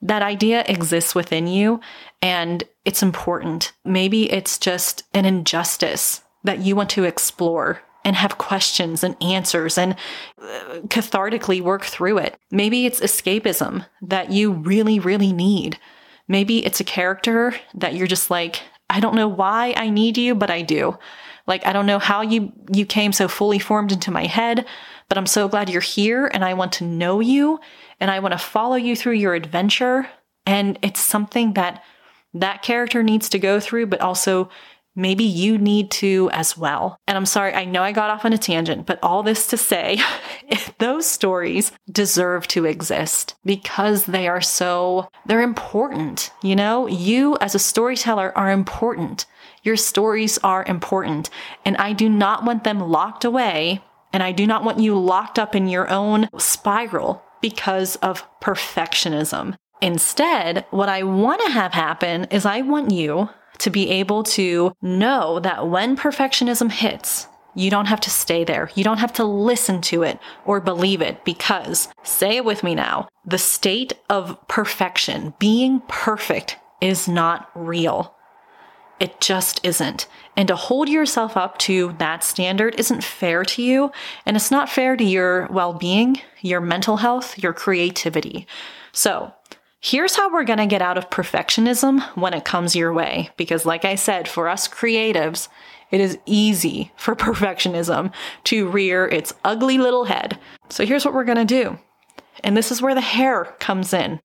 that 0.00 0.23
idea 0.23 0.64
exists 0.67 1.14
within 1.14 1.47
you 1.47 1.81
and 2.23 2.64
it's 2.85 3.02
important. 3.02 3.73
Maybe 3.85 4.31
it's 4.33 4.59
just 4.59 5.02
an 5.14 5.25
injustice 5.25 6.23
that 6.45 6.61
you 6.61 6.76
want 6.76 6.90
to 6.90 7.05
explore 7.05 7.83
and 8.05 8.17
have 8.17 8.38
questions 8.38 9.05
and 9.05 9.23
answers 9.23 9.76
and 9.76 9.95
uh, 10.40 10.81
cathartically 10.87 11.61
work 11.61 11.85
through 11.85 12.19
it. 12.19 12.38
Maybe 12.50 12.87
it's 12.87 13.00
escapism 13.00 13.85
that 14.02 14.31
you 14.31 14.52
really, 14.52 14.99
really 14.99 15.33
need. 15.33 15.78
Maybe 16.26 16.64
it's 16.64 16.81
a 16.81 16.85
character 16.85 17.55
that 17.75 17.95
you're 17.95 18.07
just 18.07 18.31
like, 18.31 18.62
I 18.88 19.00
don't 19.00 19.14
know 19.14 19.28
why 19.28 19.75
I 19.76 19.90
need 19.90 20.17
you, 20.17 20.35
but 20.35 20.50
I 20.50 20.62
do. 20.62 20.99
Like, 21.47 21.67
I 21.67 21.73
don't 21.73 21.87
know 21.87 21.99
how 21.99 22.23
you, 22.23 22.52
you 22.73 22.87
came 22.87 23.12
so 23.12 23.28
fully 23.28 23.59
formed 23.59 23.93
into 23.93 24.11
my 24.11 24.26
head, 24.26 24.64
but 25.09 25.19
I'm 25.19 25.26
so 25.26 25.49
glad 25.49 25.69
you're 25.71 25.81
here 25.81 26.31
and 26.33 26.45
I 26.45 26.55
want 26.55 26.73
to 26.75 26.85
know 26.85 27.21
you 27.21 27.59
and 28.00 28.11
I 28.11 28.21
want 28.21 28.33
to 28.33 28.38
follow 28.38 28.76
you 28.76 28.97
through 28.97 29.14
your 29.14 29.35
adventure. 29.35 30.09
And 30.47 30.78
it's 30.83 31.00
something 31.00 31.55
that 31.55 31.83
that 32.35 32.62
character 32.62 33.02
needs 33.02 33.28
to 33.31 33.38
go 33.38 33.61
through, 33.61 33.87
but 33.87 34.00
also 34.00 34.50
maybe 34.95 35.25
you 35.25 35.57
need 35.57 35.90
to 35.93 36.28
as 36.33 36.59
well. 36.59 36.99
And 37.07 37.17
I'm 37.17 37.26
sorry, 37.26 37.55
I 37.55 37.64
know 37.64 37.83
I 37.83 37.93
got 37.93 38.11
off 38.11 38.25
on 38.25 38.33
a 38.33 38.38
tangent, 38.38 38.85
but 38.85 38.99
all 39.02 39.23
this 39.23 39.47
to 39.49 39.57
say, 39.57 39.99
those 40.78 41.07
stories 41.07 41.73
deserve 41.90 42.49
to 42.49 42.64
exist 42.64 43.37
because 43.45 44.07
they 44.07 44.26
are 44.26 44.40
so, 44.40 45.09
they're 45.25 45.40
important. 45.40 46.33
You 46.43 46.57
know, 46.57 46.87
you 46.88 47.38
as 47.40 47.55
a 47.55 47.61
storyteller 47.61 48.37
are 48.37 48.50
important. 48.50 49.25
Your 49.62 49.76
stories 49.76 50.38
are 50.38 50.64
important. 50.64 51.31
And 51.64 51.76
I 51.76 51.93
do 51.93 52.09
not 52.09 52.45
want 52.45 52.64
them 52.64 52.81
locked 52.81 53.25
away. 53.25 53.83
And 54.12 54.23
I 54.23 54.33
do 54.33 54.47
not 54.47 54.64
want 54.64 54.81
you 54.81 54.99
locked 54.99 55.38
up 55.38 55.55
in 55.55 55.69
your 55.69 55.88
own 55.90 56.28
spiral 56.38 57.23
because 57.40 57.97
of 57.97 58.25
perfectionism. 58.40 59.57
Instead, 59.80 60.66
what 60.71 60.88
I 60.88 61.02
want 61.02 61.40
to 61.42 61.52
have 61.52 61.73
happen 61.73 62.25
is 62.30 62.45
I 62.45 62.62
want 62.62 62.90
you 62.90 63.28
to 63.59 63.71
be 63.71 63.90
able 63.90 64.23
to 64.23 64.73
know 64.83 65.40
that 65.40 65.68
when 65.68 65.97
perfectionism 65.97 66.71
hits, 66.71 67.26
you 67.54 67.71
don't 67.71 67.87
have 67.87 68.00
to 68.00 68.11
stay 68.11 68.45
there. 68.45 68.71
You 68.75 68.85
don't 68.85 68.99
have 68.99 69.12
to 69.14 69.25
listen 69.25 69.80
to 69.83 70.02
it 70.02 70.18
or 70.45 70.61
believe 70.61 71.02
it 71.02 71.25
because, 71.25 71.88
say 72.04 72.37
it 72.37 72.45
with 72.45 72.62
me 72.62 72.75
now, 72.75 73.09
the 73.25 73.38
state 73.38 73.95
of 74.09 74.38
perfection, 74.47 75.35
being 75.38 75.83
perfect, 75.88 76.57
is 76.80 77.09
not 77.09 77.50
real. 77.54 78.14
It 79.00 79.21
just 79.21 79.64
isn't. 79.64 80.07
And 80.37 80.49
to 80.49 80.57
hold 80.57 80.88
yourself 80.88 81.37
up 81.37 81.59
to 81.59 81.95
that 81.99 82.25
standard 82.25 82.75
isn't 82.78 83.05
fair 83.05 83.45
to 83.45 83.62
you. 83.62 83.93
And 84.26 84.37
it's 84.37 84.50
not 84.50 84.69
fair 84.69 84.97
to 84.97 85.05
your 85.05 85.47
well 85.49 85.73
being, 85.73 86.21
your 86.40 86.61
mental 86.61 86.99
health, 86.99 87.38
your 87.38 87.52
creativity. 87.52 88.47
So, 88.93 89.33
Here's 89.81 90.17
how 90.17 90.33
we're 90.33 90.43
going 90.43 90.59
to 90.59 90.67
get 90.67 90.83
out 90.83 90.99
of 90.99 91.09
perfectionism 91.09 92.02
when 92.17 92.35
it 92.35 92.45
comes 92.45 92.75
your 92.75 92.93
way. 92.93 93.31
Because, 93.37 93.64
like 93.64 93.85
I 93.85 93.95
said, 93.95 94.26
for 94.26 94.49
us 94.49 94.67
creatives, 94.67 95.49
it 95.93 96.00
is 96.00 96.19
easy 96.26 96.90
for 96.97 97.14
perfectionism 97.17 98.12
to 98.45 98.69
rear 98.69 99.07
its 99.07 99.33
ugly 99.45 99.78
little 99.78 100.07
head. 100.07 100.37
So, 100.69 100.85
here's 100.85 101.05
what 101.05 101.14
we're 101.14 101.23
going 101.23 101.38
to 101.38 101.45
do. 101.45 101.78
And 102.43 102.57
this 102.57 102.73
is 102.73 102.83
where 102.83 102.95
the 102.95 103.00
hair 103.00 103.55
comes 103.61 103.93
in. 103.93 104.19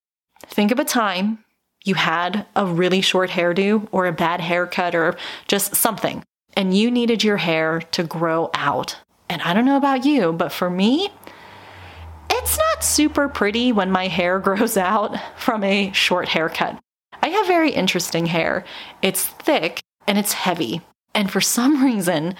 Think 0.48 0.72
of 0.72 0.80
a 0.80 0.84
time 0.84 1.44
you 1.84 1.96
had 1.96 2.46
a 2.56 2.66
really 2.66 3.02
short 3.02 3.30
hairdo 3.30 3.88
or 3.92 4.06
a 4.06 4.14
bad 4.14 4.42
haircut 4.42 4.96
or 4.96 5.16
just 5.48 5.76
something, 5.76 6.24
and 6.56 6.76
you 6.76 6.90
needed 6.90 7.24
your 7.24 7.38
hair 7.38 7.82
to 7.92 8.04
grow 8.04 8.50
out. 8.54 8.98
And 9.30 9.42
I 9.42 9.54
don't 9.54 9.66
know 9.66 9.78
about 9.78 10.06
you, 10.06 10.32
but 10.34 10.52
for 10.52 10.70
me, 10.70 11.10
it's 12.30 12.58
not 12.58 12.84
super 12.84 13.28
pretty 13.28 13.72
when 13.72 13.92
my 13.92 14.08
hair 14.08 14.40
grows 14.48 14.78
out 14.78 15.18
from 15.38 15.64
a 15.64 15.92
short 15.92 16.30
haircut. 16.30 16.80
I 17.22 17.30
have 17.30 17.48
very 17.48 17.72
interesting 17.72 18.26
hair. 18.28 18.66
It's 19.02 19.26
thick 19.26 19.82
and 20.08 20.18
it's 20.18 20.34
heavy. 20.34 20.82
And 21.14 21.32
for 21.32 21.42
some 21.42 21.84
reason, 21.86 22.36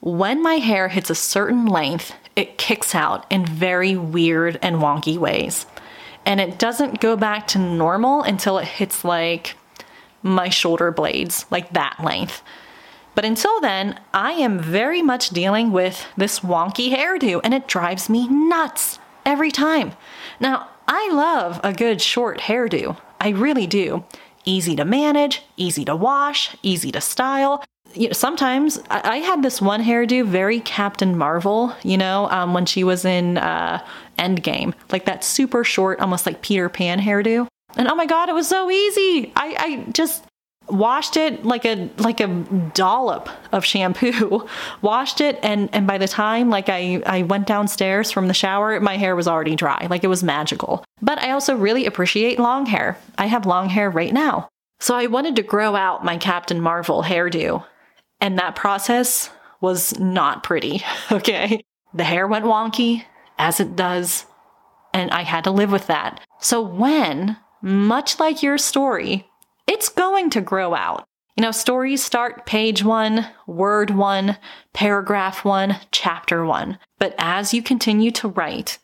when 0.00 0.42
my 0.42 0.54
hair 0.54 0.88
hits 0.88 1.10
a 1.10 1.14
certain 1.14 1.66
length, 1.66 2.12
it 2.34 2.58
kicks 2.58 2.94
out 2.94 3.26
in 3.30 3.46
very 3.46 3.96
weird 3.96 4.58
and 4.62 4.76
wonky 4.76 5.16
ways. 5.16 5.66
And 6.26 6.40
it 6.40 6.58
doesn't 6.58 7.00
go 7.00 7.16
back 7.16 7.46
to 7.48 7.58
normal 7.58 8.22
until 8.22 8.58
it 8.58 8.66
hits 8.66 9.04
like 9.04 9.56
my 10.22 10.48
shoulder 10.48 10.90
blades, 10.90 11.46
like 11.50 11.72
that 11.72 12.00
length. 12.02 12.42
But 13.14 13.24
until 13.24 13.60
then, 13.60 13.98
I 14.12 14.32
am 14.32 14.58
very 14.58 15.00
much 15.00 15.30
dealing 15.30 15.72
with 15.72 16.06
this 16.18 16.40
wonky 16.40 16.94
hairdo 16.94 17.40
and 17.42 17.54
it 17.54 17.68
drives 17.68 18.10
me 18.10 18.28
nuts 18.28 18.98
every 19.24 19.50
time. 19.50 19.92
Now, 20.38 20.68
I 20.86 21.10
love 21.10 21.60
a 21.64 21.72
good 21.72 22.02
short 22.02 22.40
hairdo. 22.40 22.98
I 23.18 23.30
really 23.30 23.66
do. 23.66 24.04
Easy 24.44 24.76
to 24.76 24.84
manage, 24.84 25.42
easy 25.56 25.84
to 25.86 25.96
wash, 25.96 26.56
easy 26.62 26.92
to 26.92 27.00
style. 27.00 27.64
You 27.94 28.08
know, 28.08 28.12
sometimes 28.12 28.78
I, 28.90 29.00
I 29.04 29.16
had 29.18 29.42
this 29.42 29.60
one 29.60 29.82
hairdo 29.82 30.26
very 30.26 30.60
Captain 30.60 31.16
Marvel, 31.16 31.74
you 31.82 31.96
know, 31.96 32.28
um, 32.30 32.52
when 32.54 32.66
she 32.66 32.84
was 32.84 33.04
in 33.04 33.38
uh, 33.38 33.84
Endgame, 34.18 34.74
like 34.90 35.06
that 35.06 35.24
super 35.24 35.64
short, 35.64 36.00
almost 36.00 36.26
like 36.26 36.42
Peter 36.42 36.68
Pan 36.68 37.00
hairdo. 37.00 37.46
And 37.76 37.88
oh 37.88 37.94
my 37.94 38.06
God, 38.06 38.28
it 38.28 38.34
was 38.34 38.48
so 38.48 38.70
easy. 38.70 39.32
I, 39.36 39.56
I 39.58 39.90
just 39.92 40.24
washed 40.68 41.16
it 41.16 41.44
like 41.44 41.64
a 41.64 41.88
like 41.98 42.20
a 42.20 42.26
dollop 42.74 43.28
of 43.52 43.64
shampoo 43.64 44.46
washed 44.82 45.20
it 45.20 45.38
and 45.42 45.68
and 45.72 45.86
by 45.86 45.96
the 45.96 46.08
time 46.08 46.50
like 46.50 46.68
I 46.68 47.02
I 47.06 47.22
went 47.22 47.46
downstairs 47.46 48.10
from 48.10 48.26
the 48.26 48.34
shower 48.34 48.80
my 48.80 48.96
hair 48.96 49.14
was 49.14 49.28
already 49.28 49.54
dry 49.54 49.86
like 49.88 50.02
it 50.02 50.08
was 50.08 50.24
magical 50.24 50.84
but 51.00 51.18
I 51.18 51.30
also 51.30 51.54
really 51.56 51.86
appreciate 51.86 52.40
long 52.40 52.66
hair 52.66 52.98
I 53.16 53.26
have 53.26 53.46
long 53.46 53.68
hair 53.68 53.88
right 53.90 54.12
now 54.12 54.48
so 54.80 54.96
I 54.96 55.06
wanted 55.06 55.36
to 55.36 55.42
grow 55.42 55.76
out 55.76 56.04
my 56.04 56.16
Captain 56.16 56.60
Marvel 56.60 57.04
hairdo 57.04 57.64
and 58.20 58.38
that 58.38 58.56
process 58.56 59.30
was 59.60 59.98
not 59.98 60.42
pretty 60.42 60.82
okay 61.12 61.64
the 61.94 62.04
hair 62.04 62.26
went 62.26 62.44
wonky 62.44 63.04
as 63.38 63.60
it 63.60 63.76
does 63.76 64.26
and 64.92 65.10
I 65.10 65.22
had 65.22 65.44
to 65.44 65.50
live 65.50 65.70
with 65.70 65.86
that 65.88 66.20
so 66.40 66.60
when 66.60 67.36
much 67.62 68.20
like 68.20 68.42
your 68.42 68.58
story 68.58 69.26
it's 69.66 69.88
going 69.88 70.30
to 70.30 70.40
grow 70.40 70.74
out. 70.74 71.06
You 71.36 71.42
know, 71.42 71.50
stories 71.50 72.02
start 72.02 72.46
page 72.46 72.82
one, 72.82 73.26
word 73.46 73.90
one, 73.90 74.38
paragraph 74.72 75.44
one, 75.44 75.76
chapter 75.90 76.44
one. 76.44 76.78
But 76.98 77.14
as 77.18 77.52
you 77.52 77.62
continue 77.62 78.10
to 78.12 78.28
write, 78.28 78.78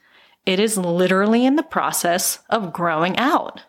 it 0.44 0.60
is 0.60 0.76
literally 0.76 1.46
in 1.46 1.56
the 1.56 1.62
process 1.62 2.40
of 2.50 2.72
growing 2.72 3.16
out, 3.16 3.62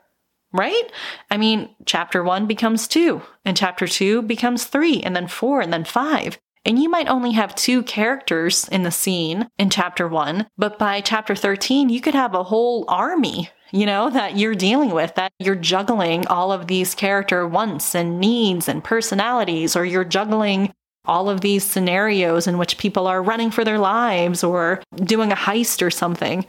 right? 0.53 0.91
I 1.29 1.37
mean, 1.37 1.69
chapter 1.85 2.23
one 2.23 2.47
becomes 2.47 2.87
two, 2.87 3.21
and 3.43 3.57
chapter 3.57 3.87
two 3.87 4.21
becomes 4.21 4.65
three, 4.65 5.01
and 5.01 5.15
then 5.15 5.27
four, 5.27 5.61
and 5.61 5.73
then 5.73 5.83
five. 5.83 6.37
And 6.65 6.81
you 6.81 6.89
might 6.89 7.09
only 7.09 7.33
have 7.33 7.55
two 7.55 7.83
characters 7.83 8.69
in 8.69 8.83
the 8.83 8.91
scene 8.91 9.49
in 9.57 9.69
chapter 9.69 10.07
one, 10.07 10.47
but 10.57 10.79
by 10.79 11.01
chapter 11.01 11.35
13, 11.35 11.89
you 11.89 11.99
could 11.99 12.13
have 12.13 12.33
a 12.33 12.43
whole 12.43 12.85
army 12.87 13.49
you 13.73 13.87
know, 13.87 14.11
that 14.11 14.37
you're 14.37 14.53
dealing 14.53 14.91
with, 14.91 15.15
that 15.15 15.33
you're 15.39 15.55
juggling 15.55 16.27
all 16.27 16.51
of 16.51 16.67
these 16.67 16.93
character 16.93 17.47
wants 17.47 17.95
and 17.95 18.19
needs 18.19 18.69
and 18.69 18.83
personalities, 18.83 19.75
or 19.75 19.83
you're 19.83 20.05
juggling 20.05 20.71
all 21.05 21.27
of 21.27 21.41
these 21.41 21.63
scenarios 21.63 22.45
in 22.45 22.59
which 22.59 22.77
people 22.77 23.07
are 23.07 23.23
running 23.23 23.49
for 23.49 23.65
their 23.65 23.79
lives 23.79 24.43
or 24.43 24.81
doing 24.95 25.31
a 25.31 25.35
heist 25.35 25.85
or 25.85 25.89
something. 25.89 26.45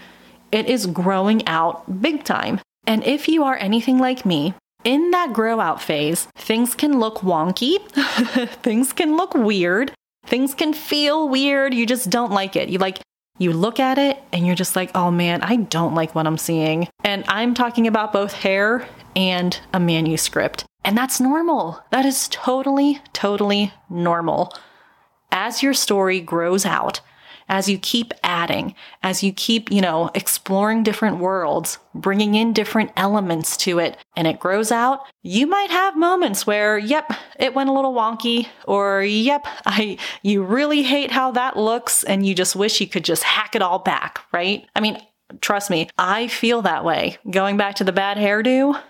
It 0.52 0.68
is 0.68 0.86
growing 0.86 1.46
out 1.48 2.02
big 2.02 2.24
time. 2.24 2.60
And 2.86 3.04
if 3.04 3.28
you 3.28 3.44
are 3.44 3.56
anything 3.56 3.98
like 3.98 4.24
me, 4.24 4.54
in 4.84 5.10
that 5.12 5.32
grow 5.32 5.60
out 5.60 5.80
phase, 5.80 6.26
things 6.36 6.74
can 6.74 6.98
look 6.98 7.18
wonky, 7.18 7.78
things 8.62 8.92
can 8.92 9.16
look 9.16 9.34
weird, 9.34 9.92
things 10.26 10.54
can 10.54 10.72
feel 10.74 11.28
weird. 11.28 11.74
You 11.74 11.86
just 11.86 12.10
don't 12.10 12.32
like 12.32 12.56
it. 12.56 12.68
You 12.68 12.78
like, 12.78 13.00
you 13.38 13.52
look 13.52 13.80
at 13.80 13.98
it 13.98 14.22
and 14.32 14.46
you're 14.46 14.54
just 14.54 14.76
like, 14.76 14.90
oh 14.94 15.10
man, 15.10 15.42
I 15.42 15.56
don't 15.56 15.94
like 15.94 16.14
what 16.14 16.26
I'm 16.26 16.38
seeing. 16.38 16.88
And 17.02 17.24
I'm 17.28 17.54
talking 17.54 17.86
about 17.86 18.12
both 18.12 18.32
hair 18.32 18.86
and 19.16 19.58
a 19.72 19.80
manuscript. 19.80 20.64
And 20.84 20.96
that's 20.96 21.20
normal. 21.20 21.82
That 21.90 22.04
is 22.04 22.28
totally, 22.28 23.00
totally 23.12 23.72
normal. 23.88 24.54
As 25.32 25.62
your 25.62 25.74
story 25.74 26.20
grows 26.20 26.66
out, 26.66 27.00
as 27.48 27.68
you 27.68 27.78
keep 27.78 28.12
adding, 28.22 28.74
as 29.02 29.22
you 29.22 29.32
keep, 29.32 29.70
you 29.70 29.80
know, 29.80 30.10
exploring 30.14 30.82
different 30.82 31.18
worlds, 31.18 31.78
bringing 31.94 32.34
in 32.34 32.52
different 32.52 32.90
elements 32.96 33.56
to 33.58 33.78
it, 33.78 33.96
and 34.16 34.26
it 34.26 34.40
grows 34.40 34.72
out, 34.72 35.00
you 35.22 35.46
might 35.46 35.70
have 35.70 35.96
moments 35.96 36.46
where, 36.46 36.78
yep, 36.78 37.10
it 37.38 37.54
went 37.54 37.68
a 37.68 37.72
little 37.72 37.94
wonky, 37.94 38.48
or 38.66 39.02
yep, 39.02 39.46
I, 39.66 39.98
you 40.22 40.42
really 40.42 40.82
hate 40.82 41.10
how 41.10 41.30
that 41.32 41.56
looks, 41.56 42.04
and 42.04 42.26
you 42.26 42.34
just 42.34 42.56
wish 42.56 42.80
you 42.80 42.86
could 42.86 43.04
just 43.04 43.22
hack 43.22 43.54
it 43.54 43.62
all 43.62 43.78
back, 43.78 44.20
right? 44.32 44.66
I 44.74 44.80
mean, 44.80 44.98
trust 45.40 45.70
me, 45.70 45.88
I 45.98 46.28
feel 46.28 46.62
that 46.62 46.84
way. 46.84 47.18
Going 47.30 47.56
back 47.56 47.76
to 47.76 47.84
the 47.84 47.92
bad 47.92 48.16
hairdo, 48.16 48.80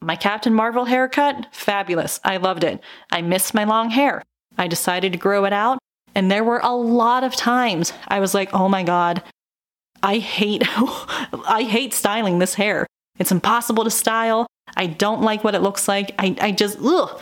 my 0.00 0.16
Captain 0.16 0.52
Marvel 0.52 0.84
haircut, 0.84 1.46
fabulous. 1.52 2.18
I 2.24 2.38
loved 2.38 2.64
it. 2.64 2.80
I 3.10 3.22
missed 3.22 3.54
my 3.54 3.64
long 3.64 3.90
hair. 3.90 4.22
I 4.58 4.66
decided 4.66 5.12
to 5.12 5.18
grow 5.18 5.44
it 5.44 5.52
out. 5.52 5.78
And 6.14 6.30
there 6.30 6.44
were 6.44 6.60
a 6.62 6.74
lot 6.74 7.24
of 7.24 7.34
times 7.34 7.92
I 8.08 8.20
was 8.20 8.34
like, 8.34 8.52
oh 8.52 8.68
my 8.68 8.82
God, 8.82 9.22
I 10.02 10.18
hate, 10.18 10.62
I 11.46 11.66
hate 11.68 11.94
styling 11.94 12.38
this 12.38 12.54
hair. 12.54 12.86
It's 13.18 13.32
impossible 13.32 13.84
to 13.84 13.90
style. 13.90 14.46
I 14.76 14.86
don't 14.86 15.22
like 15.22 15.44
what 15.44 15.54
it 15.54 15.62
looks 15.62 15.88
like. 15.88 16.14
I, 16.18 16.36
I 16.40 16.52
just, 16.52 16.78
ugh. 16.82 17.20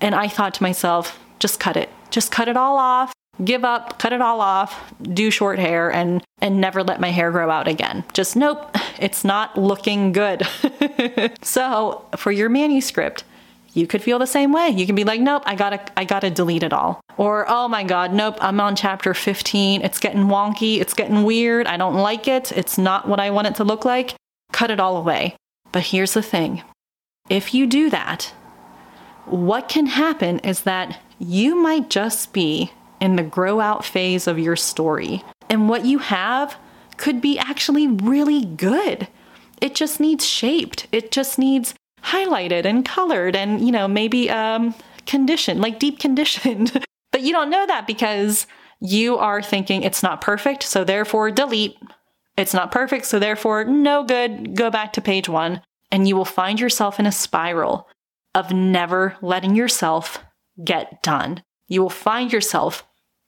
And 0.00 0.14
I 0.14 0.28
thought 0.28 0.54
to 0.54 0.62
myself, 0.62 1.18
just 1.38 1.60
cut 1.60 1.76
it. 1.76 1.90
Just 2.10 2.30
cut 2.30 2.48
it 2.48 2.56
all 2.56 2.78
off. 2.78 3.12
Give 3.42 3.64
up, 3.64 3.98
cut 3.98 4.12
it 4.12 4.20
all 4.20 4.40
off, 4.40 4.94
do 5.02 5.28
short 5.30 5.58
hair 5.58 5.92
and 5.92 6.22
and 6.40 6.60
never 6.60 6.84
let 6.84 7.00
my 7.00 7.10
hair 7.10 7.32
grow 7.32 7.50
out 7.50 7.66
again. 7.66 8.04
Just 8.12 8.36
nope, 8.36 8.76
it's 9.00 9.24
not 9.24 9.56
looking 9.58 10.12
good. 10.12 10.46
so, 11.42 12.06
for 12.16 12.30
your 12.30 12.48
manuscript, 12.48 13.24
you 13.74 13.86
could 13.86 14.02
feel 14.02 14.18
the 14.18 14.26
same 14.26 14.52
way. 14.52 14.70
You 14.70 14.86
can 14.86 14.94
be 14.94 15.04
like, 15.04 15.20
nope, 15.20 15.42
I 15.44 15.56
gotta, 15.56 15.80
I 15.96 16.04
gotta 16.04 16.30
delete 16.30 16.62
it 16.62 16.72
all. 16.72 17.00
Or, 17.16 17.44
oh 17.48 17.68
my 17.68 17.82
God, 17.82 18.12
nope, 18.12 18.36
I'm 18.40 18.60
on 18.60 18.76
chapter 18.76 19.12
15. 19.12 19.82
It's 19.82 19.98
getting 19.98 20.24
wonky. 20.24 20.80
It's 20.80 20.94
getting 20.94 21.24
weird. 21.24 21.66
I 21.66 21.76
don't 21.76 21.96
like 21.96 22.28
it. 22.28 22.52
It's 22.52 22.78
not 22.78 23.08
what 23.08 23.20
I 23.20 23.30
want 23.30 23.48
it 23.48 23.56
to 23.56 23.64
look 23.64 23.84
like. 23.84 24.14
Cut 24.52 24.70
it 24.70 24.80
all 24.80 24.96
away. 24.96 25.36
But 25.72 25.82
here's 25.82 26.14
the 26.14 26.22
thing 26.22 26.62
if 27.28 27.52
you 27.52 27.66
do 27.66 27.90
that, 27.90 28.32
what 29.26 29.68
can 29.68 29.86
happen 29.86 30.38
is 30.40 30.62
that 30.62 31.00
you 31.18 31.56
might 31.56 31.90
just 31.90 32.32
be 32.32 32.70
in 33.00 33.16
the 33.16 33.22
grow 33.22 33.60
out 33.60 33.84
phase 33.84 34.26
of 34.26 34.38
your 34.38 34.56
story. 34.56 35.24
And 35.50 35.68
what 35.68 35.84
you 35.84 35.98
have 35.98 36.56
could 36.96 37.20
be 37.20 37.38
actually 37.38 37.88
really 37.88 38.44
good. 38.44 39.08
It 39.60 39.74
just 39.74 39.98
needs 39.98 40.26
shaped. 40.26 40.86
It 40.92 41.10
just 41.10 41.38
needs 41.38 41.74
highlighted 42.04 42.64
and 42.64 42.84
colored 42.84 43.34
and, 43.34 43.64
you 43.64 43.72
know, 43.72 43.88
maybe 43.88 44.30
um, 44.30 44.74
conditioned, 45.06 45.60
like 45.60 45.78
deep 45.78 45.98
conditioned. 45.98 46.84
but 47.12 47.22
you 47.22 47.32
don't 47.32 47.50
know 47.50 47.66
that 47.66 47.86
because 47.86 48.46
you 48.80 49.16
are 49.16 49.42
thinking 49.42 49.82
it's 49.82 50.02
not 50.02 50.20
perfect, 50.20 50.62
so 50.62 50.84
therefore 50.84 51.30
delete. 51.30 51.76
It's 52.36 52.54
not 52.54 52.72
perfect, 52.72 53.06
so 53.06 53.18
therefore 53.18 53.64
no 53.64 54.04
good, 54.04 54.56
go 54.56 54.70
back 54.70 54.92
to 54.94 55.00
page 55.00 55.28
one. 55.28 55.62
And 55.90 56.08
you 56.08 56.16
will 56.16 56.24
find 56.24 56.58
yourself 56.58 56.98
in 56.98 57.06
a 57.06 57.12
spiral 57.12 57.88
of 58.34 58.50
never 58.52 59.16
letting 59.22 59.54
yourself 59.54 60.18
get 60.62 61.02
done. 61.02 61.42
You 61.68 61.82
will 61.82 61.90
find 61.90 62.32
yourself 62.32 62.84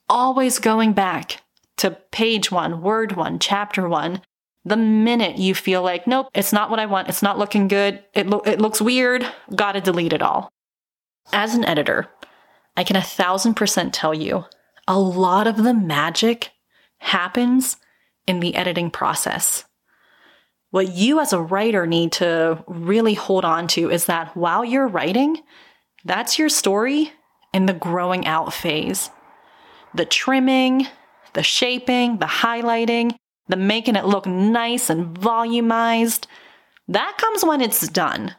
always 0.09 0.59
going 0.59 0.93
back 0.93 1.43
to 1.79 1.93
page 2.11 2.51
one, 2.51 2.83
word 2.83 3.13
one, 3.13 3.39
chapter 3.39 3.89
one. 3.89 4.23
The 4.67 4.77
minute 4.77 5.39
you 5.39 5.55
feel 5.55 5.81
like, 5.81 6.09
nope, 6.09 6.27
it's 6.35 6.53
not 6.53 6.71
what 6.71 6.81
I 6.81 6.87
want, 6.87 7.09
it's 7.09 7.23
not 7.23 7.39
looking 7.39 7.69
good, 7.69 8.03
it, 8.15 8.27
lo- 8.27 8.43
it 8.45 8.61
looks 8.61 8.83
weird, 8.83 9.25
gotta 9.55 9.81
delete 9.81 10.13
it 10.13 10.23
all. 10.23 10.51
As 11.33 11.55
an 11.55 11.65
editor, 11.65 12.09
I 12.77 12.83
can 12.83 12.97
a 12.97 13.03
thousand 13.03 13.55
percent 13.55 13.95
tell 13.95 14.13
you 14.13 14.45
a 14.89 14.99
lot 14.99 15.47
of 15.47 15.57
the 15.57 15.73
magic 15.73 16.51
happens 16.99 17.77
in 18.27 18.41
the 18.41 18.57
editing 18.57 18.91
process. 18.91 19.65
What 20.71 20.93
you 20.93 21.21
as 21.21 21.33
a 21.33 21.41
writer 21.41 21.87
need 21.87 22.13
to 22.13 22.65
really 22.67 23.15
hold 23.15 23.45
on 23.45 23.69
to 23.69 23.91
is 23.91 24.07
that 24.07 24.37
while 24.37 24.65
you're 24.65 24.89
writing, 24.89 25.39
that's 26.05 26.39
your 26.39 26.49
story 26.49 27.13
in 27.55 27.67
the 27.67 27.73
growing 27.73 28.27
out 28.27 28.53
phase. 28.53 29.11
The 29.95 30.05
trimming, 30.05 30.89
the 31.35 31.45
shaping, 31.45 32.19
the 32.19 32.27
highlighting, 32.27 33.17
the 33.49 33.57
making 33.57 33.97
it 33.97 34.07
look 34.07 34.27
nice 34.27 34.91
and 34.91 35.17
volumized, 35.17 36.27
that 36.89 37.17
comes 37.19 37.45
when 37.45 37.61
it's 37.61 37.89
done. 37.89 38.35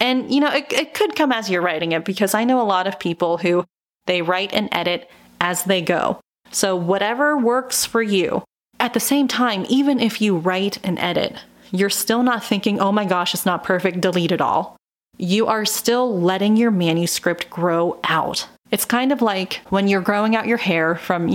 And, 0.00 0.32
you 0.32 0.40
know, 0.40 0.52
it, 0.52 0.72
it 0.72 0.94
could 0.94 1.14
come 1.14 1.32
as 1.32 1.48
you're 1.48 1.62
writing 1.62 1.92
it 1.92 2.04
because 2.04 2.34
I 2.34 2.44
know 2.44 2.60
a 2.60 2.64
lot 2.64 2.86
of 2.86 2.98
people 2.98 3.38
who 3.38 3.64
they 4.06 4.22
write 4.22 4.52
and 4.52 4.68
edit 4.72 5.08
as 5.40 5.64
they 5.64 5.80
go. 5.80 6.20
So, 6.50 6.76
whatever 6.76 7.36
works 7.36 7.84
for 7.84 8.02
you. 8.02 8.44
At 8.80 8.94
the 8.94 9.00
same 9.00 9.28
time, 9.28 9.64
even 9.68 10.00
if 10.00 10.20
you 10.20 10.36
write 10.36 10.78
and 10.84 10.98
edit, 10.98 11.36
you're 11.70 11.88
still 11.88 12.22
not 12.22 12.44
thinking, 12.44 12.80
oh 12.80 12.92
my 12.92 13.04
gosh, 13.04 13.32
it's 13.32 13.46
not 13.46 13.62
perfect, 13.62 14.00
delete 14.00 14.32
it 14.32 14.40
all. 14.40 14.76
You 15.18 15.46
are 15.46 15.64
still 15.64 16.20
letting 16.20 16.56
your 16.56 16.70
manuscript 16.70 17.48
grow 17.48 18.00
out. 18.04 18.48
It's 18.72 18.86
kind 18.86 19.12
of 19.12 19.22
like 19.22 19.60
when 19.68 19.86
you're 19.86 20.00
growing 20.00 20.34
out 20.34 20.48
your 20.48 20.56
hair 20.56 20.96
from, 20.96 21.28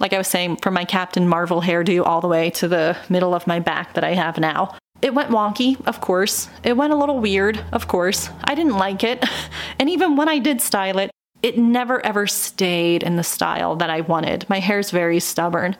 like 0.00 0.12
I 0.12 0.18
was 0.18 0.28
saying, 0.28 0.56
from 0.56 0.74
my 0.74 0.84
Captain 0.84 1.26
Marvel 1.26 1.62
hairdo 1.62 2.04
all 2.04 2.20
the 2.20 2.28
way 2.28 2.50
to 2.50 2.68
the 2.68 2.96
middle 3.08 3.32
of 3.32 3.46
my 3.46 3.60
back 3.60 3.94
that 3.94 4.04
I 4.04 4.14
have 4.14 4.38
now. 4.38 4.76
It 5.00 5.14
went 5.14 5.30
wonky, 5.30 5.80
of 5.86 6.00
course. 6.00 6.50
It 6.62 6.76
went 6.76 6.92
a 6.92 6.96
little 6.96 7.20
weird, 7.20 7.64
of 7.72 7.88
course. 7.88 8.28
I 8.44 8.54
didn't 8.54 8.76
like 8.76 9.02
it. 9.04 9.24
And 9.78 9.88
even 9.88 10.14
when 10.14 10.28
I 10.28 10.38
did 10.38 10.60
style 10.60 10.98
it, 10.98 11.10
it 11.42 11.56
never 11.56 12.04
ever 12.04 12.26
stayed 12.26 13.02
in 13.02 13.16
the 13.16 13.22
style 13.22 13.76
that 13.76 13.88
I 13.88 14.02
wanted. 14.02 14.44
My 14.50 14.60
hair's 14.60 14.90
very 14.90 15.20
stubborn. 15.20 15.74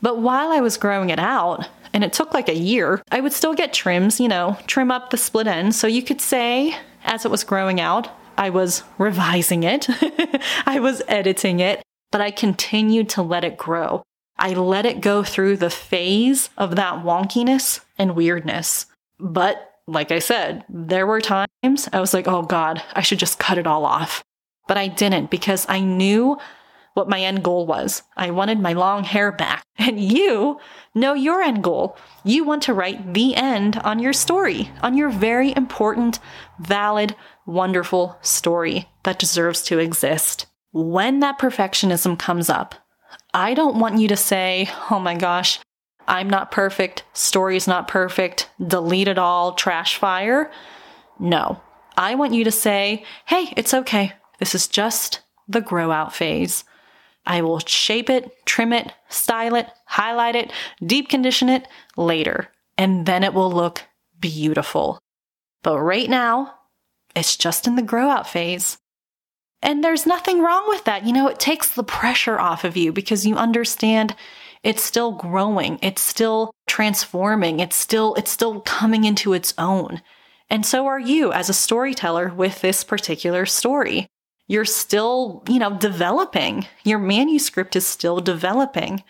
But 0.00 0.20
while 0.20 0.50
I 0.50 0.60
was 0.60 0.78
growing 0.78 1.10
it 1.10 1.18
out, 1.18 1.68
and 1.92 2.02
it 2.02 2.12
took 2.12 2.32
like 2.32 2.48
a 2.48 2.56
year, 2.56 3.02
I 3.12 3.20
would 3.20 3.34
still 3.34 3.54
get 3.54 3.74
trims, 3.74 4.18
you 4.18 4.28
know, 4.28 4.56
trim 4.66 4.90
up 4.90 5.10
the 5.10 5.18
split 5.18 5.46
ends. 5.46 5.78
So 5.78 5.86
you 5.86 6.02
could 6.02 6.22
say, 6.22 6.74
as 7.04 7.26
it 7.26 7.30
was 7.30 7.44
growing 7.44 7.80
out, 7.80 8.08
I 8.36 8.50
was 8.50 8.82
revising 8.98 9.62
it, 9.62 9.88
I 10.66 10.80
was 10.80 11.02
editing 11.08 11.60
it, 11.60 11.82
but 12.10 12.20
I 12.20 12.30
continued 12.30 13.08
to 13.10 13.22
let 13.22 13.44
it 13.44 13.56
grow. 13.56 14.02
I 14.38 14.52
let 14.52 14.86
it 14.86 15.00
go 15.00 15.22
through 15.22 15.58
the 15.58 15.70
phase 15.70 16.50
of 16.56 16.76
that 16.76 17.04
wonkiness 17.04 17.80
and 17.98 18.16
weirdness. 18.16 18.86
But 19.20 19.70
like 19.86 20.10
I 20.10 20.18
said, 20.18 20.64
there 20.68 21.06
were 21.06 21.20
times 21.20 21.88
I 21.92 22.00
was 22.00 22.14
like, 22.14 22.26
oh 22.26 22.42
God, 22.42 22.82
I 22.94 23.02
should 23.02 23.18
just 23.18 23.38
cut 23.38 23.58
it 23.58 23.66
all 23.66 23.84
off. 23.84 24.22
But 24.66 24.78
I 24.78 24.88
didn't 24.88 25.30
because 25.30 25.66
I 25.68 25.80
knew 25.80 26.38
what 26.94 27.08
my 27.08 27.20
end 27.20 27.42
goal 27.42 27.66
was. 27.66 28.02
I 28.16 28.30
wanted 28.30 28.60
my 28.60 28.72
long 28.72 29.04
hair 29.04 29.30
back. 29.30 29.62
And 29.76 30.00
you 30.00 30.60
know 30.94 31.14
your 31.14 31.42
end 31.42 31.62
goal. 31.62 31.96
You 32.22 32.44
want 32.44 32.62
to 32.62 32.72
write 32.72 33.12
the 33.12 33.34
end 33.34 33.76
on 33.78 33.98
your 33.98 34.12
story, 34.12 34.70
on 34.82 34.96
your 34.96 35.10
very 35.10 35.54
important, 35.54 36.20
valid, 36.60 37.16
wonderful 37.46 38.18
story 38.22 38.88
that 39.02 39.18
deserves 39.18 39.62
to 39.62 39.78
exist. 39.78 40.46
When 40.72 41.20
that 41.20 41.38
perfectionism 41.38 42.18
comes 42.18 42.50
up, 42.50 42.74
I 43.32 43.54
don't 43.54 43.78
want 43.78 43.98
you 43.98 44.08
to 44.08 44.16
say, 44.16 44.70
oh 44.90 44.98
my 44.98 45.14
gosh, 45.14 45.60
I'm 46.06 46.28
not 46.28 46.50
perfect, 46.50 47.04
story's 47.12 47.66
not 47.66 47.88
perfect, 47.88 48.50
delete 48.64 49.08
it 49.08 49.18
all, 49.18 49.54
trash 49.54 49.96
fire. 49.96 50.50
No. 51.18 51.60
I 51.96 52.16
want 52.16 52.34
you 52.34 52.44
to 52.44 52.50
say, 52.50 53.04
hey, 53.26 53.52
it's 53.56 53.72
okay. 53.72 54.12
This 54.38 54.54
is 54.54 54.66
just 54.66 55.20
the 55.46 55.60
grow 55.60 55.90
out 55.90 56.14
phase. 56.14 56.64
I 57.26 57.40
will 57.42 57.60
shape 57.60 58.10
it, 58.10 58.44
trim 58.44 58.72
it, 58.72 58.92
style 59.08 59.54
it, 59.54 59.68
highlight 59.86 60.36
it, 60.36 60.52
deep 60.84 61.08
condition 61.08 61.48
it 61.48 61.66
later, 61.96 62.48
and 62.76 63.06
then 63.06 63.22
it 63.22 63.32
will 63.32 63.50
look 63.50 63.82
beautiful. 64.20 64.98
But 65.62 65.80
right 65.80 66.10
now, 66.10 66.54
it's 67.14 67.36
just 67.36 67.66
in 67.66 67.76
the 67.76 67.82
grow 67.82 68.08
out 68.08 68.28
phase. 68.28 68.78
And 69.62 69.82
there's 69.82 70.06
nothing 70.06 70.40
wrong 70.40 70.64
with 70.68 70.84
that. 70.84 71.06
You 71.06 71.12
know, 71.12 71.28
it 71.28 71.38
takes 71.38 71.70
the 71.70 71.84
pressure 71.84 72.38
off 72.38 72.64
of 72.64 72.76
you 72.76 72.92
because 72.92 73.26
you 73.26 73.36
understand 73.36 74.14
it's 74.62 74.82
still 74.82 75.12
growing, 75.12 75.78
it's 75.82 76.02
still 76.02 76.54
transforming, 76.66 77.60
it's 77.60 77.76
still 77.76 78.14
it's 78.14 78.30
still 78.30 78.60
coming 78.60 79.04
into 79.04 79.32
its 79.32 79.54
own. 79.58 80.02
And 80.50 80.66
so 80.66 80.86
are 80.86 81.00
you 81.00 81.32
as 81.32 81.48
a 81.48 81.54
storyteller 81.54 82.28
with 82.34 82.60
this 82.60 82.84
particular 82.84 83.46
story 83.46 84.08
you're 84.46 84.64
still, 84.64 85.42
you 85.48 85.58
know, 85.58 85.76
developing. 85.76 86.66
Your 86.84 86.98
manuscript 86.98 87.76
is 87.76 87.86
still 87.86 88.20
developing. 88.20 89.02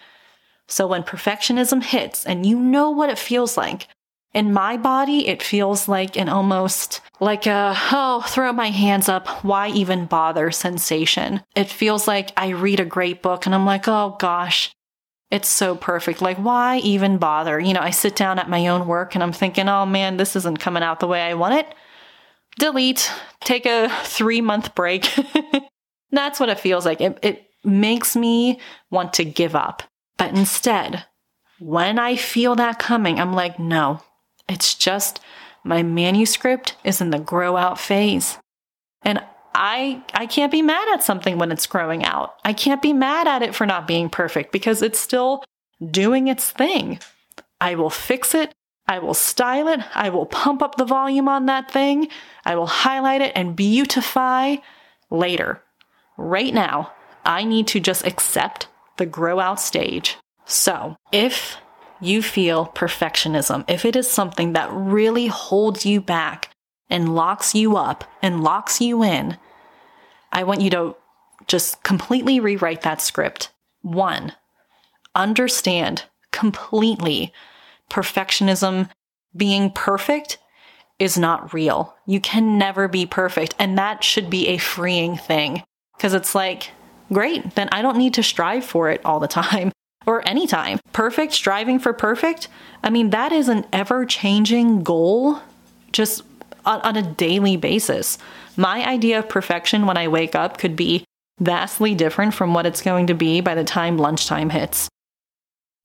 So 0.69 0.87
when 0.87 1.03
perfectionism 1.03 1.83
hits 1.83 2.25
and 2.25 2.47
you 2.47 2.59
know 2.59 2.91
what 2.91 3.11
it 3.11 3.19
feels 3.19 3.57
like, 3.57 3.89
in 4.35 4.53
my 4.53 4.77
body, 4.77 5.29
it 5.29 5.43
feels 5.43 5.89
like 5.89 6.17
an 6.17 6.29
almost 6.29 7.01
like 7.21 7.47
a, 7.47 7.75
oh, 7.93 8.25
throw 8.27 8.53
my 8.53 8.71
hands 8.71 9.09
up, 9.09 9.29
why 9.45 9.69
even 9.69 10.07
bother 10.07 10.51
sensation. 10.51 11.41
It 11.55 11.71
feels 11.71 12.09
like 12.09 12.33
I 12.37 12.49
read 12.49 12.81
a 12.81 12.85
great 12.85 13.23
book 13.23 13.47
and 13.47 13.55
I'm 13.55 13.65
like, 13.65 13.87
oh 13.87 14.17
gosh, 14.19 14.75
it's 15.31 15.49
so 15.49 15.77
perfect. 15.77 16.21
Like, 16.21 16.37
why 16.37 16.79
even 16.79 17.19
bother? 17.19 17.59
You 17.59 17.73
know, 17.73 17.81
I 17.81 17.91
sit 17.91 18.17
down 18.17 18.39
at 18.39 18.51
my 18.51 18.67
own 18.67 18.87
work 18.87 19.15
and 19.15 19.23
I'm 19.23 19.33
thinking, 19.33 19.69
oh 19.69 19.87
man, 19.87 20.17
this 20.17 20.37
isn't 20.37 20.59
coming 20.59 20.83
out 20.83 21.01
the 21.01 21.07
way 21.07 21.23
I 21.23 21.35
want 21.35 21.55
it 21.55 21.75
delete, 22.59 23.11
take 23.41 23.67
a 23.67 23.89
three 24.05 24.41
month 24.41 24.75
break. 24.75 25.09
That's 26.11 26.39
what 26.39 26.49
it 26.49 26.61
feels 26.61 26.85
like. 26.85 27.01
It, 27.01 27.19
it 27.23 27.47
makes 27.65 28.15
me 28.15 28.61
want 28.91 29.15
to 29.15 29.25
give 29.25 29.55
up. 29.55 29.83
But 30.17 30.31
instead, 30.31 31.05
when 31.59 31.99
I 31.99 32.17
feel 32.17 32.55
that 32.57 32.79
coming, 32.79 33.19
I'm 33.19 33.33
like, 33.33 33.59
no, 33.59 34.01
it's 34.49 34.75
just 34.75 35.21
my 35.65 35.83
manuscript 35.83 36.77
is 36.85 37.01
in 37.01 37.11
the 37.11 37.19
grow 37.19 37.57
out 37.57 37.79
phase. 37.79 38.39
And 39.03 39.23
I 39.55 40.03
I 40.13 40.27
can't 40.27 40.53
be 40.53 40.63
mad 40.63 40.89
at 40.93 41.03
something 41.03 41.39
when 41.39 41.53
it's 41.53 41.67
growing 41.67 42.05
out. 42.05 42.35
I 42.45 42.53
can't 42.53 42.83
be 42.83 42.93
mad 42.93 43.27
at 43.27 43.43
it 43.43 43.55
for 43.55 43.67
not 43.67 43.87
being 43.87 44.11
perfect 44.11 44.53
because 44.53 44.83
it's 44.83 44.99
still 44.99 45.45
doing 45.91 46.29
its 46.29 46.51
thing. 46.51 46.99
I 47.61 47.75
will 47.75 47.91
fix 47.91 48.35
it. 48.35 48.53
I 48.87 48.99
will 48.99 49.15
style 49.15 49.69
it. 49.69 49.81
I 49.95 50.11
will 50.11 50.27
pump 50.27 50.63
up 50.63 50.77
the 50.77 50.85
volume 50.85 51.29
on 51.29 51.47
that 51.47 51.71
thing. 51.71 52.09
I 52.45 52.57
will 52.57 52.67
highlight 52.67 53.23
it 53.23 53.33
and 53.35 53.57
beautify 53.57 54.57
later. 55.11 55.63
Right 56.19 56.53
now, 56.53 56.93
I 57.25 57.45
need 57.45 57.67
to 57.69 57.81
just 57.81 58.07
accept 58.07 58.69
the 58.99 59.07
grow 59.07 59.41
out 59.41 59.61
stage. 59.61 60.19
So, 60.45 60.97
if 61.11 61.57
you 62.05 62.23
feel 62.23 62.67
perfectionism, 62.67 63.65
if 63.69 63.85
it 63.85 63.97
is 63.97 64.11
something 64.11 64.53
that 64.53 64.71
really 64.73 65.27
holds 65.27 65.85
you 65.85 66.01
back 66.01 66.51
and 66.91 67.15
locks 67.15 67.55
you 67.55 67.77
up 67.77 68.05
and 68.23 68.43
locks 68.43 68.81
you 68.81 69.03
in, 69.03 69.37
I 70.33 70.45
want 70.45 70.61
you 70.61 70.71
to 70.71 70.97
just 71.47 71.83
completely 71.83 72.41
rewrite 72.41 72.83
that 72.83 73.01
script. 73.01 73.51
One, 73.83 74.33
understand 75.15 76.05
completely 76.33 77.33
perfectionism, 77.91 78.91
being 79.37 79.71
perfect 79.71 80.39
is 80.99 81.19
not 81.19 81.53
real. 81.53 81.95
You 82.07 82.21
can 82.21 82.59
never 82.59 82.89
be 82.89 83.07
perfect. 83.07 83.55
And 83.59 83.77
that 83.79 84.05
should 84.05 84.31
be 84.31 84.49
a 84.49 84.59
freeing 84.59 85.17
thing 85.17 85.63
because 85.97 86.15
it's 86.15 86.35
like, 86.35 86.71
great, 87.13 87.55
then 87.55 87.69
I 87.73 87.83
don't 87.83 87.99
need 87.99 88.15
to 88.15 88.23
strive 88.23 88.65
for 88.65 88.91
it 88.91 89.05
all 89.05 89.21
the 89.21 89.29
time 89.43 89.73
or 90.07 90.27
anytime. 90.29 90.79
Perfect, 90.93 91.33
striving 91.33 91.79
for 91.79 91.93
perfect. 91.93 92.49
I 92.83 92.91
mean, 92.91 93.11
that 93.11 93.33
is 93.33 93.49
an 93.49 93.67
ever 93.73 94.05
changing 94.05 94.83
goal. 94.83 95.41
Just 95.93 96.23
on, 96.67 96.81
on 96.81 96.97
a 96.97 97.03
daily 97.03 97.57
basis. 97.57 98.19
My 98.57 98.87
idea 98.87 99.19
of 99.19 99.29
perfection 99.29 99.87
when 99.87 99.97
I 99.97 100.09
wake 100.09 100.35
up 100.35 100.59
could 100.59 100.77
be 100.77 101.05
vastly 101.41 101.95
different 101.95 102.35
from 102.35 102.55
what 102.55 102.67
it's 102.67 102.83
going 102.83 103.07
to 103.09 103.15
be 103.15 103.41
by 103.41 103.55
the 103.55 103.65
time 103.65 103.99
lunchtime 103.99 104.51
hits. 104.51 104.89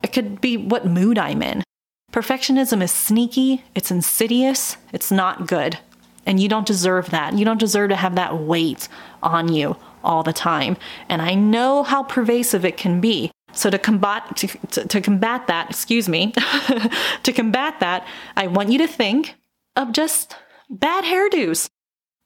It 0.03 0.13
could 0.13 0.39
be 0.39 0.57
what 0.57 0.85
mood 0.85 1.17
I'm 1.17 1.41
in. 1.41 1.63
Perfectionism 2.11 2.81
is 2.81 2.91
sneaky, 2.91 3.63
it's 3.75 3.91
insidious, 3.91 4.77
it's 4.93 5.11
not 5.11 5.47
good. 5.47 5.77
And 6.25 6.39
you 6.39 6.47
don't 6.47 6.65
deserve 6.65 7.09
that. 7.09 7.37
You 7.37 7.45
don't 7.45 7.59
deserve 7.59 7.89
to 7.89 7.95
have 7.95 8.15
that 8.15 8.37
weight 8.37 8.87
on 9.23 9.51
you 9.51 9.77
all 10.03 10.21
the 10.21 10.33
time. 10.33 10.77
And 11.07 11.21
I 11.21 11.33
know 11.33 11.83
how 11.83 12.03
pervasive 12.03 12.65
it 12.65 12.77
can 12.77 13.01
be. 13.01 13.31
So 13.59 13.69
to 13.69 13.77
combat 13.77 14.37
to, 14.37 14.47
to, 14.47 14.87
to 14.87 15.01
combat 15.01 15.47
that, 15.47 15.69
excuse 15.69 16.07
me, 16.07 16.31
to 17.23 17.33
combat 17.33 17.81
that, 17.81 18.07
I 18.37 18.47
want 18.47 18.71
you 18.71 18.77
to 18.77 18.87
think 18.87 19.35
of 19.75 19.91
just 19.91 20.33
bad 20.69 21.03
hairdos. 21.03 21.69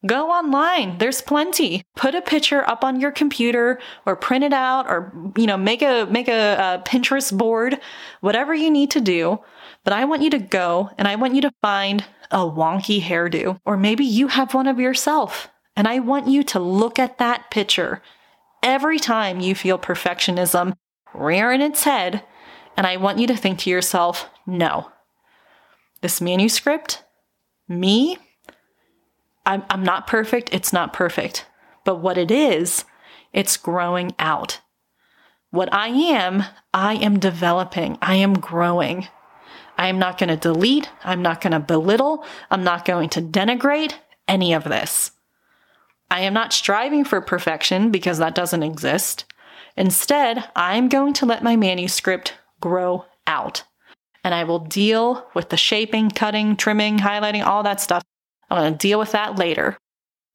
Go 0.06 0.30
online. 0.30 1.00
There's 1.00 1.24
plenty. 1.24 1.82
Put 1.96 2.14
a 2.14 2.22
picture 2.22 2.70
up 2.70 2.84
on 2.84 3.00
your 3.00 3.10
computer 3.10 3.80
or 4.06 4.16
print 4.16 4.44
it 4.44 4.54
out 4.54 4.86
or 4.88 5.12
you 5.36 5.48
know 5.48 5.58
make 5.58 5.82
a 5.82 6.06
make 6.06 6.28
a, 6.28 6.54
a 6.54 6.84
Pinterest 6.88 7.36
board, 7.36 7.80
whatever 8.22 8.54
you 8.54 8.70
need 8.70 8.92
to 8.92 9.02
do. 9.02 9.40
But 9.84 9.94
I 9.94 10.06
want 10.06 10.22
you 10.22 10.30
to 10.30 10.40
go 10.40 10.92
and 11.00 11.08
I 11.08 11.16
want 11.16 11.34
you 11.34 11.42
to 11.42 11.52
find 11.64 12.06
a 12.30 12.40
wonky 12.40 13.02
hairdo 13.02 13.60
or 13.66 13.76
maybe 13.76 14.06
you 14.06 14.28
have 14.28 14.54
one 14.54 14.68
of 14.68 14.80
yourself. 14.80 15.50
And 15.76 15.88
I 15.88 15.98
want 15.98 16.28
you 16.28 16.44
to 16.44 16.60
look 16.60 17.00
at 17.00 17.18
that 17.18 17.50
picture 17.50 18.04
every 18.62 19.00
time 19.00 19.40
you 19.40 19.56
feel 19.56 19.80
perfectionism 19.80 20.76
rearing 21.14 21.62
its 21.62 21.84
head 21.84 22.24
and 22.76 22.88
I 22.88 22.98
want 22.98 23.20
you 23.20 23.28
to 23.28 23.38
think 23.38 23.60
to 23.60 23.70
yourself, 23.70 24.30
"No. 24.46 24.92
This 26.02 26.20
manuscript, 26.20 27.04
me, 27.68 28.18
I'm, 29.46 29.64
I'm 29.70 29.84
not 29.84 30.08
perfect. 30.08 30.54
It's 30.54 30.74
not 30.74 30.94
perfect. 30.94 31.46
But 31.86 31.96
what 31.98 32.18
it 32.18 32.32
is, 32.32 32.86
it's 33.32 33.58
growing 33.58 34.14
out. 34.20 34.62
What 35.50 35.72
I 35.74 35.90
am, 35.90 36.46
I 36.74 36.96
am 36.96 37.20
developing. 37.20 37.98
I 38.02 38.16
am 38.16 38.34
growing. 38.34 39.08
I 39.78 39.88
am 39.88 40.00
not 40.00 40.18
going 40.18 40.30
to 40.30 40.38
delete. 40.38 40.90
I'm 41.04 41.22
not 41.22 41.42
going 41.42 41.52
to 41.54 41.60
belittle. 41.60 42.26
I'm 42.50 42.64
not 42.64 42.86
going 42.86 43.10
to 43.10 43.22
denigrate 43.22 43.94
any 44.28 44.54
of 44.54 44.64
this. 44.64 45.12
I 46.10 46.22
am 46.22 46.34
not 46.34 46.54
striving 46.54 47.04
for 47.04 47.22
perfection 47.22 47.92
because 47.92 48.18
that 48.20 48.36
doesn't 48.36 48.64
exist. 48.64 49.26
Instead, 49.76 50.50
I 50.56 50.76
am 50.76 50.90
going 50.90 51.14
to 51.14 51.26
let 51.26 51.44
my 51.44 51.56
manuscript 51.56 52.34
grow 52.62 53.06
out. 53.28 53.64
And 54.24 54.34
I 54.34 54.44
will 54.44 54.60
deal 54.60 55.28
with 55.34 55.50
the 55.50 55.58
shaping, 55.58 56.10
cutting, 56.10 56.56
trimming, 56.56 57.00
highlighting, 57.00 57.46
all 57.46 57.64
that 57.64 57.82
stuff 57.82 58.04
I'm 58.54 58.62
going 58.62 58.74
to 58.74 58.78
deal 58.78 59.00
with 59.00 59.14
that 59.14 59.40
later. 59.40 59.80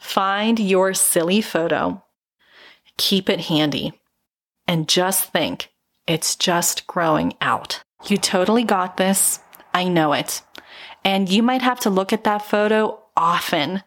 Find 0.01 0.59
your 0.59 0.92
silly 0.92 1.40
photo, 1.40 2.03
keep 2.96 3.29
it 3.29 3.42
handy, 3.42 4.01
and 4.66 4.88
just 4.88 5.33
think 5.33 5.70
it's 6.09 6.35
just 6.35 6.87
growing 6.88 7.35
out. 7.40 7.81
You 8.07 8.16
totally 8.16 8.64
got 8.64 8.96
this. 8.96 9.38
I 9.72 9.85
know 9.85 10.14
it. 10.14 10.42
And 11.05 11.29
you 11.29 11.44
might 11.44 11.62
have 11.62 11.79
to 11.81 11.90
look 11.90 12.12
at 12.12 12.24
that 12.24 12.42
photo 12.42 13.01
often. 13.16 13.85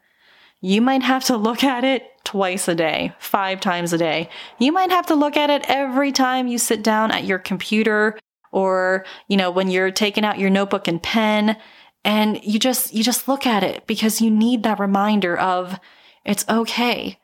You 0.62 0.82
might 0.82 1.04
have 1.04 1.26
to 1.26 1.36
look 1.36 1.64
at 1.64 1.84
it 1.84 2.06
twice 2.32 2.70
a 2.70 2.76
day, 2.76 3.12
five 3.20 3.60
times 3.60 3.92
a 3.92 3.98
day. 3.98 4.30
You 4.58 4.72
might 4.72 4.90
have 4.90 5.06
to 5.08 5.16
look 5.16 5.36
at 5.36 5.50
it 5.50 5.66
every 5.68 6.14
time 6.14 6.48
you 6.48 6.58
sit 6.58 6.82
down 6.82 7.12
at 7.12 7.26
your 7.26 7.40
computer 7.40 8.18
or, 8.54 9.04
you 9.28 9.36
know, 9.36 9.52
when 9.52 9.70
you're 9.70 9.92
taking 9.92 10.24
out 10.24 10.40
your 10.40 10.50
notebook 10.50 10.88
and 10.88 11.04
pen 11.04 11.58
and 12.06 12.42
you 12.42 12.58
just 12.58 12.94
you 12.94 13.04
just 13.04 13.28
look 13.28 13.46
at 13.46 13.64
it 13.64 13.86
because 13.86 14.22
you 14.22 14.32
need 14.32 14.64
that 14.64 14.80
reminder 14.80 15.38
of 15.38 15.78
it's 16.24 16.48
okay. 16.48 17.20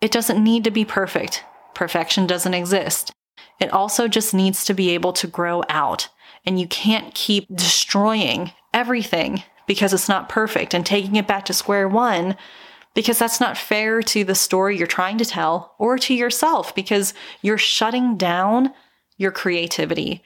It 0.00 0.10
doesn't 0.10 0.42
need 0.42 0.64
to 0.64 0.70
be 0.70 0.86
perfect. 0.86 1.44
Perfection 1.74 2.26
doesn't 2.26 2.54
exist. 2.54 3.12
It 3.60 3.70
also 3.70 4.08
just 4.08 4.32
needs 4.32 4.64
to 4.64 4.72
be 4.72 4.88
able 4.90 5.12
to 5.12 5.26
grow 5.26 5.62
out 5.68 6.08
and 6.46 6.58
you 6.58 6.66
can't 6.66 7.14
keep 7.14 7.54
destroying 7.54 8.52
everything 8.72 9.42
because 9.66 9.92
it's 9.92 10.08
not 10.08 10.30
perfect. 10.30 10.72
And 10.72 10.86
taking 10.86 11.16
it 11.16 11.26
back 11.26 11.44
to 11.44 11.52
square 11.52 11.86
one 11.86 12.34
because 12.98 13.20
that's 13.20 13.38
not 13.38 13.56
fair 13.56 14.02
to 14.02 14.24
the 14.24 14.34
story 14.34 14.76
you're 14.76 14.88
trying 14.88 15.18
to 15.18 15.24
tell 15.24 15.76
or 15.78 15.96
to 15.96 16.12
yourself 16.12 16.74
because 16.74 17.14
you're 17.42 17.56
shutting 17.56 18.16
down 18.16 18.72
your 19.18 19.30
creativity 19.30 20.20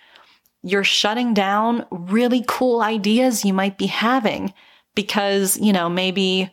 you're 0.62 0.84
shutting 0.84 1.34
down 1.34 1.84
really 1.90 2.44
cool 2.46 2.80
ideas 2.80 3.44
you 3.44 3.52
might 3.52 3.76
be 3.76 3.86
having 3.86 4.54
because, 4.94 5.58
you 5.58 5.72
know, 5.72 5.88
maybe 5.88 6.50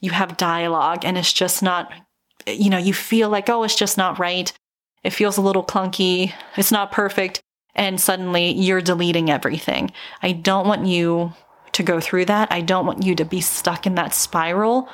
you 0.00 0.10
have 0.10 0.36
dialogue 0.36 1.04
and 1.04 1.16
it's 1.16 1.32
just 1.32 1.62
not, 1.62 1.90
you 2.46 2.68
know, 2.68 2.78
you 2.78 2.92
feel 2.92 3.30
like, 3.30 3.48
oh, 3.48 3.62
it's 3.62 3.76
just 3.76 3.96
not 3.96 4.18
right. 4.18 4.52
It 5.02 5.10
feels 5.10 5.36
a 5.36 5.42
little 5.42 5.64
clunky. 5.64 6.32
It's 6.56 6.72
not 6.72 6.92
perfect. 6.92 7.40
And 7.74 8.00
suddenly 8.00 8.52
you're 8.52 8.82
deleting 8.82 9.30
everything. 9.30 9.90
I 10.22 10.32
don't 10.32 10.68
want 10.68 10.86
you 10.86 11.32
to 11.72 11.82
go 11.82 12.00
through 12.00 12.26
that. 12.26 12.52
I 12.52 12.60
don't 12.60 12.86
want 12.86 13.04
you 13.04 13.14
to 13.16 13.24
be 13.24 13.40
stuck 13.40 13.86
in 13.86 13.94
that 13.94 14.14
spiral. 14.14 14.88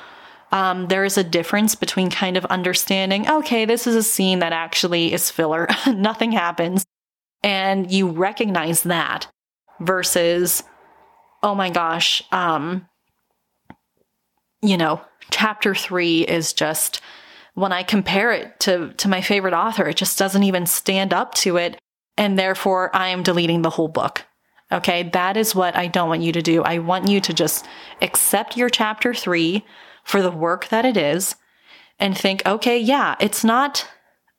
Um, 0.52 0.88
there 0.88 1.04
is 1.04 1.16
a 1.16 1.24
difference 1.24 1.74
between 1.74 2.10
kind 2.10 2.36
of 2.36 2.44
understanding, 2.46 3.30
okay, 3.30 3.64
this 3.64 3.86
is 3.86 3.94
a 3.94 4.02
scene 4.02 4.40
that 4.40 4.52
actually 4.52 5.12
is 5.12 5.30
filler. 5.30 5.68
Nothing 5.86 6.32
happens 6.32 6.84
and 7.42 7.90
you 7.90 8.08
recognize 8.08 8.82
that 8.82 9.26
versus 9.80 10.62
oh 11.42 11.54
my 11.54 11.70
gosh 11.70 12.22
um 12.32 12.86
you 14.62 14.76
know 14.76 15.00
chapter 15.30 15.74
3 15.74 16.22
is 16.22 16.52
just 16.52 17.00
when 17.54 17.72
i 17.72 17.82
compare 17.82 18.32
it 18.32 18.58
to 18.60 18.92
to 18.94 19.08
my 19.08 19.20
favorite 19.20 19.54
author 19.54 19.88
it 19.88 19.96
just 19.96 20.18
doesn't 20.18 20.42
even 20.42 20.66
stand 20.66 21.14
up 21.14 21.34
to 21.34 21.56
it 21.56 21.78
and 22.16 22.38
therefore 22.38 22.94
i 22.94 23.08
am 23.08 23.22
deleting 23.22 23.62
the 23.62 23.70
whole 23.70 23.88
book 23.88 24.26
okay 24.70 25.04
that 25.14 25.36
is 25.36 25.54
what 25.54 25.74
i 25.76 25.86
don't 25.86 26.08
want 26.08 26.22
you 26.22 26.32
to 26.32 26.42
do 26.42 26.62
i 26.62 26.78
want 26.78 27.08
you 27.08 27.20
to 27.20 27.32
just 27.32 27.66
accept 28.02 28.56
your 28.56 28.68
chapter 28.68 29.14
3 29.14 29.64
for 30.04 30.22
the 30.22 30.30
work 30.30 30.68
that 30.68 30.84
it 30.84 30.96
is 30.96 31.36
and 31.98 32.16
think 32.16 32.42
okay 32.46 32.78
yeah 32.78 33.16
it's 33.20 33.44
not 33.44 33.88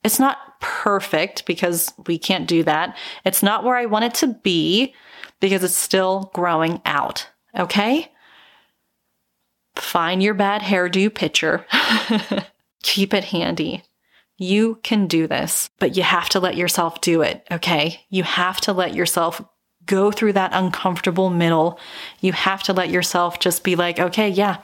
it's 0.03 0.19
not 0.19 0.37
perfect 0.61 1.45
because 1.45 1.93
we 2.07 2.17
can't 2.17 2.47
do 2.47 2.63
that. 2.63 2.95
It's 3.25 3.43
not 3.43 3.63
where 3.63 3.75
I 3.75 3.85
want 3.85 4.05
it 4.05 4.13
to 4.15 4.27
be 4.27 4.93
because 5.39 5.63
it's 5.63 5.75
still 5.75 6.31
growing 6.33 6.81
out. 6.85 7.27
Okay? 7.57 8.09
Find 9.75 10.23
your 10.23 10.33
bad 10.33 10.61
hairdo 10.61 11.13
picture. 11.13 11.65
Keep 12.83 13.13
it 13.13 13.25
handy. 13.25 13.83
You 14.37 14.79
can 14.83 15.07
do 15.07 15.27
this, 15.27 15.69
but 15.79 15.95
you 15.95 16.03
have 16.03 16.29
to 16.29 16.39
let 16.39 16.55
yourself 16.55 17.01
do 17.01 17.21
it. 17.21 17.45
Okay? 17.51 18.01
You 18.09 18.23
have 18.23 18.59
to 18.61 18.73
let 18.73 18.95
yourself 18.95 19.41
go 19.85 20.11
through 20.11 20.33
that 20.33 20.51
uncomfortable 20.53 21.29
middle. 21.29 21.79
You 22.21 22.33
have 22.33 22.63
to 22.63 22.73
let 22.73 22.89
yourself 22.89 23.39
just 23.39 23.63
be 23.63 23.75
like, 23.75 23.99
okay, 23.99 24.29
yeah, 24.29 24.57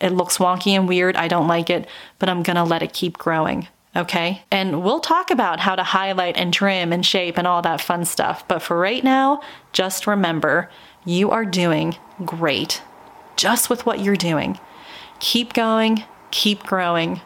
it 0.00 0.12
looks 0.12 0.38
wonky 0.38 0.72
and 0.72 0.88
weird. 0.88 1.16
I 1.16 1.28
don't 1.28 1.48
like 1.48 1.70
it, 1.70 1.88
but 2.18 2.28
I'm 2.28 2.42
going 2.42 2.56
to 2.56 2.64
let 2.64 2.82
it 2.82 2.92
keep 2.92 3.18
growing. 3.18 3.68
Okay. 3.96 4.42
And 4.50 4.82
we'll 4.82 5.00
talk 5.00 5.30
about 5.30 5.60
how 5.60 5.74
to 5.74 5.82
highlight 5.82 6.36
and 6.36 6.52
trim 6.52 6.92
and 6.92 7.04
shape 7.04 7.38
and 7.38 7.46
all 7.46 7.62
that 7.62 7.80
fun 7.80 8.04
stuff. 8.04 8.46
But 8.46 8.60
for 8.60 8.78
right 8.78 9.02
now, 9.02 9.40
just 9.72 10.06
remember 10.06 10.70
you 11.06 11.30
are 11.30 11.46
doing 11.46 11.96
great 12.24 12.82
just 13.36 13.70
with 13.70 13.86
what 13.86 14.00
you're 14.00 14.16
doing. 14.16 14.58
Keep 15.18 15.54
going, 15.54 16.04
keep 16.30 16.62
growing. 16.64 17.22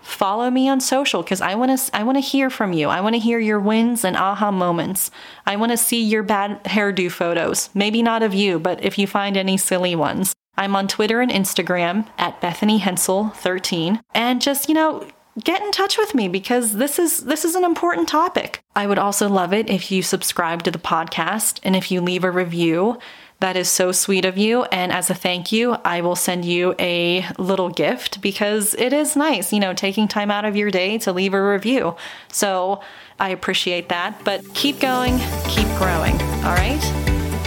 Follow 0.00 0.50
me 0.50 0.68
on 0.68 0.80
social 0.80 1.22
because 1.22 1.40
I 1.40 1.56
want 1.56 1.76
to 1.76 1.96
I 1.96 2.04
want 2.04 2.16
to 2.16 2.20
hear 2.20 2.48
from 2.48 2.72
you. 2.72 2.88
I 2.88 3.00
want 3.00 3.14
to 3.16 3.18
hear 3.18 3.40
your 3.40 3.58
wins 3.58 4.04
and 4.04 4.16
aha 4.16 4.52
moments. 4.52 5.10
I 5.44 5.56
want 5.56 5.72
to 5.72 5.76
see 5.76 6.00
your 6.02 6.22
bad 6.22 6.62
hairdo 6.64 7.10
photos. 7.10 7.70
Maybe 7.74 8.02
not 8.02 8.22
of 8.22 8.32
you, 8.32 8.60
but 8.60 8.84
if 8.84 8.98
you 8.98 9.06
find 9.06 9.36
any 9.36 9.56
silly 9.56 9.96
ones. 9.96 10.32
I'm 10.56 10.74
on 10.76 10.88
Twitter 10.88 11.20
and 11.20 11.30
Instagram 11.30 12.06
at 12.18 12.40
Bethany 12.40 12.78
Hensel 12.78 13.30
13. 13.30 14.00
And 14.14 14.40
just, 14.40 14.68
you 14.68 14.74
know, 14.74 15.06
get 15.42 15.62
in 15.62 15.70
touch 15.70 15.98
with 15.98 16.14
me 16.14 16.28
because 16.28 16.74
this 16.74 16.98
is 16.98 17.24
this 17.24 17.44
is 17.44 17.54
an 17.54 17.64
important 17.64 18.08
topic. 18.08 18.62
I 18.74 18.86
would 18.86 18.98
also 18.98 19.28
love 19.28 19.52
it 19.52 19.68
if 19.68 19.90
you 19.90 20.02
subscribe 20.02 20.62
to 20.62 20.70
the 20.70 20.78
podcast 20.78 21.60
and 21.62 21.76
if 21.76 21.90
you 21.90 22.00
leave 22.00 22.24
a 22.24 22.30
review. 22.30 22.98
That 23.40 23.56
is 23.56 23.68
so 23.68 23.92
sweet 23.92 24.24
of 24.24 24.38
you. 24.38 24.62
And 24.64 24.90
as 24.90 25.10
a 25.10 25.14
thank 25.14 25.52
you, 25.52 25.74
I 25.84 26.00
will 26.00 26.16
send 26.16 26.46
you 26.46 26.74
a 26.78 27.26
little 27.36 27.68
gift 27.68 28.22
because 28.22 28.72
it 28.74 28.94
is 28.94 29.14
nice, 29.14 29.52
you 29.52 29.60
know, 29.60 29.74
taking 29.74 30.08
time 30.08 30.30
out 30.30 30.46
of 30.46 30.56
your 30.56 30.70
day 30.70 30.96
to 30.98 31.12
leave 31.12 31.34
a 31.34 31.50
review. 31.50 31.96
So 32.32 32.80
I 33.20 33.28
appreciate 33.28 33.90
that. 33.90 34.24
But 34.24 34.54
keep 34.54 34.80
going, 34.80 35.18
keep 35.48 35.68
growing. 35.76 36.18
All 36.44 36.54
right? 36.54 36.80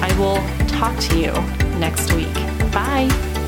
I 0.02 0.15
will 0.19 0.67
talk 0.67 0.95
to 1.00 1.19
you 1.19 1.32
next 1.80 2.13
week. 2.13 2.59
Bye. 2.71 3.38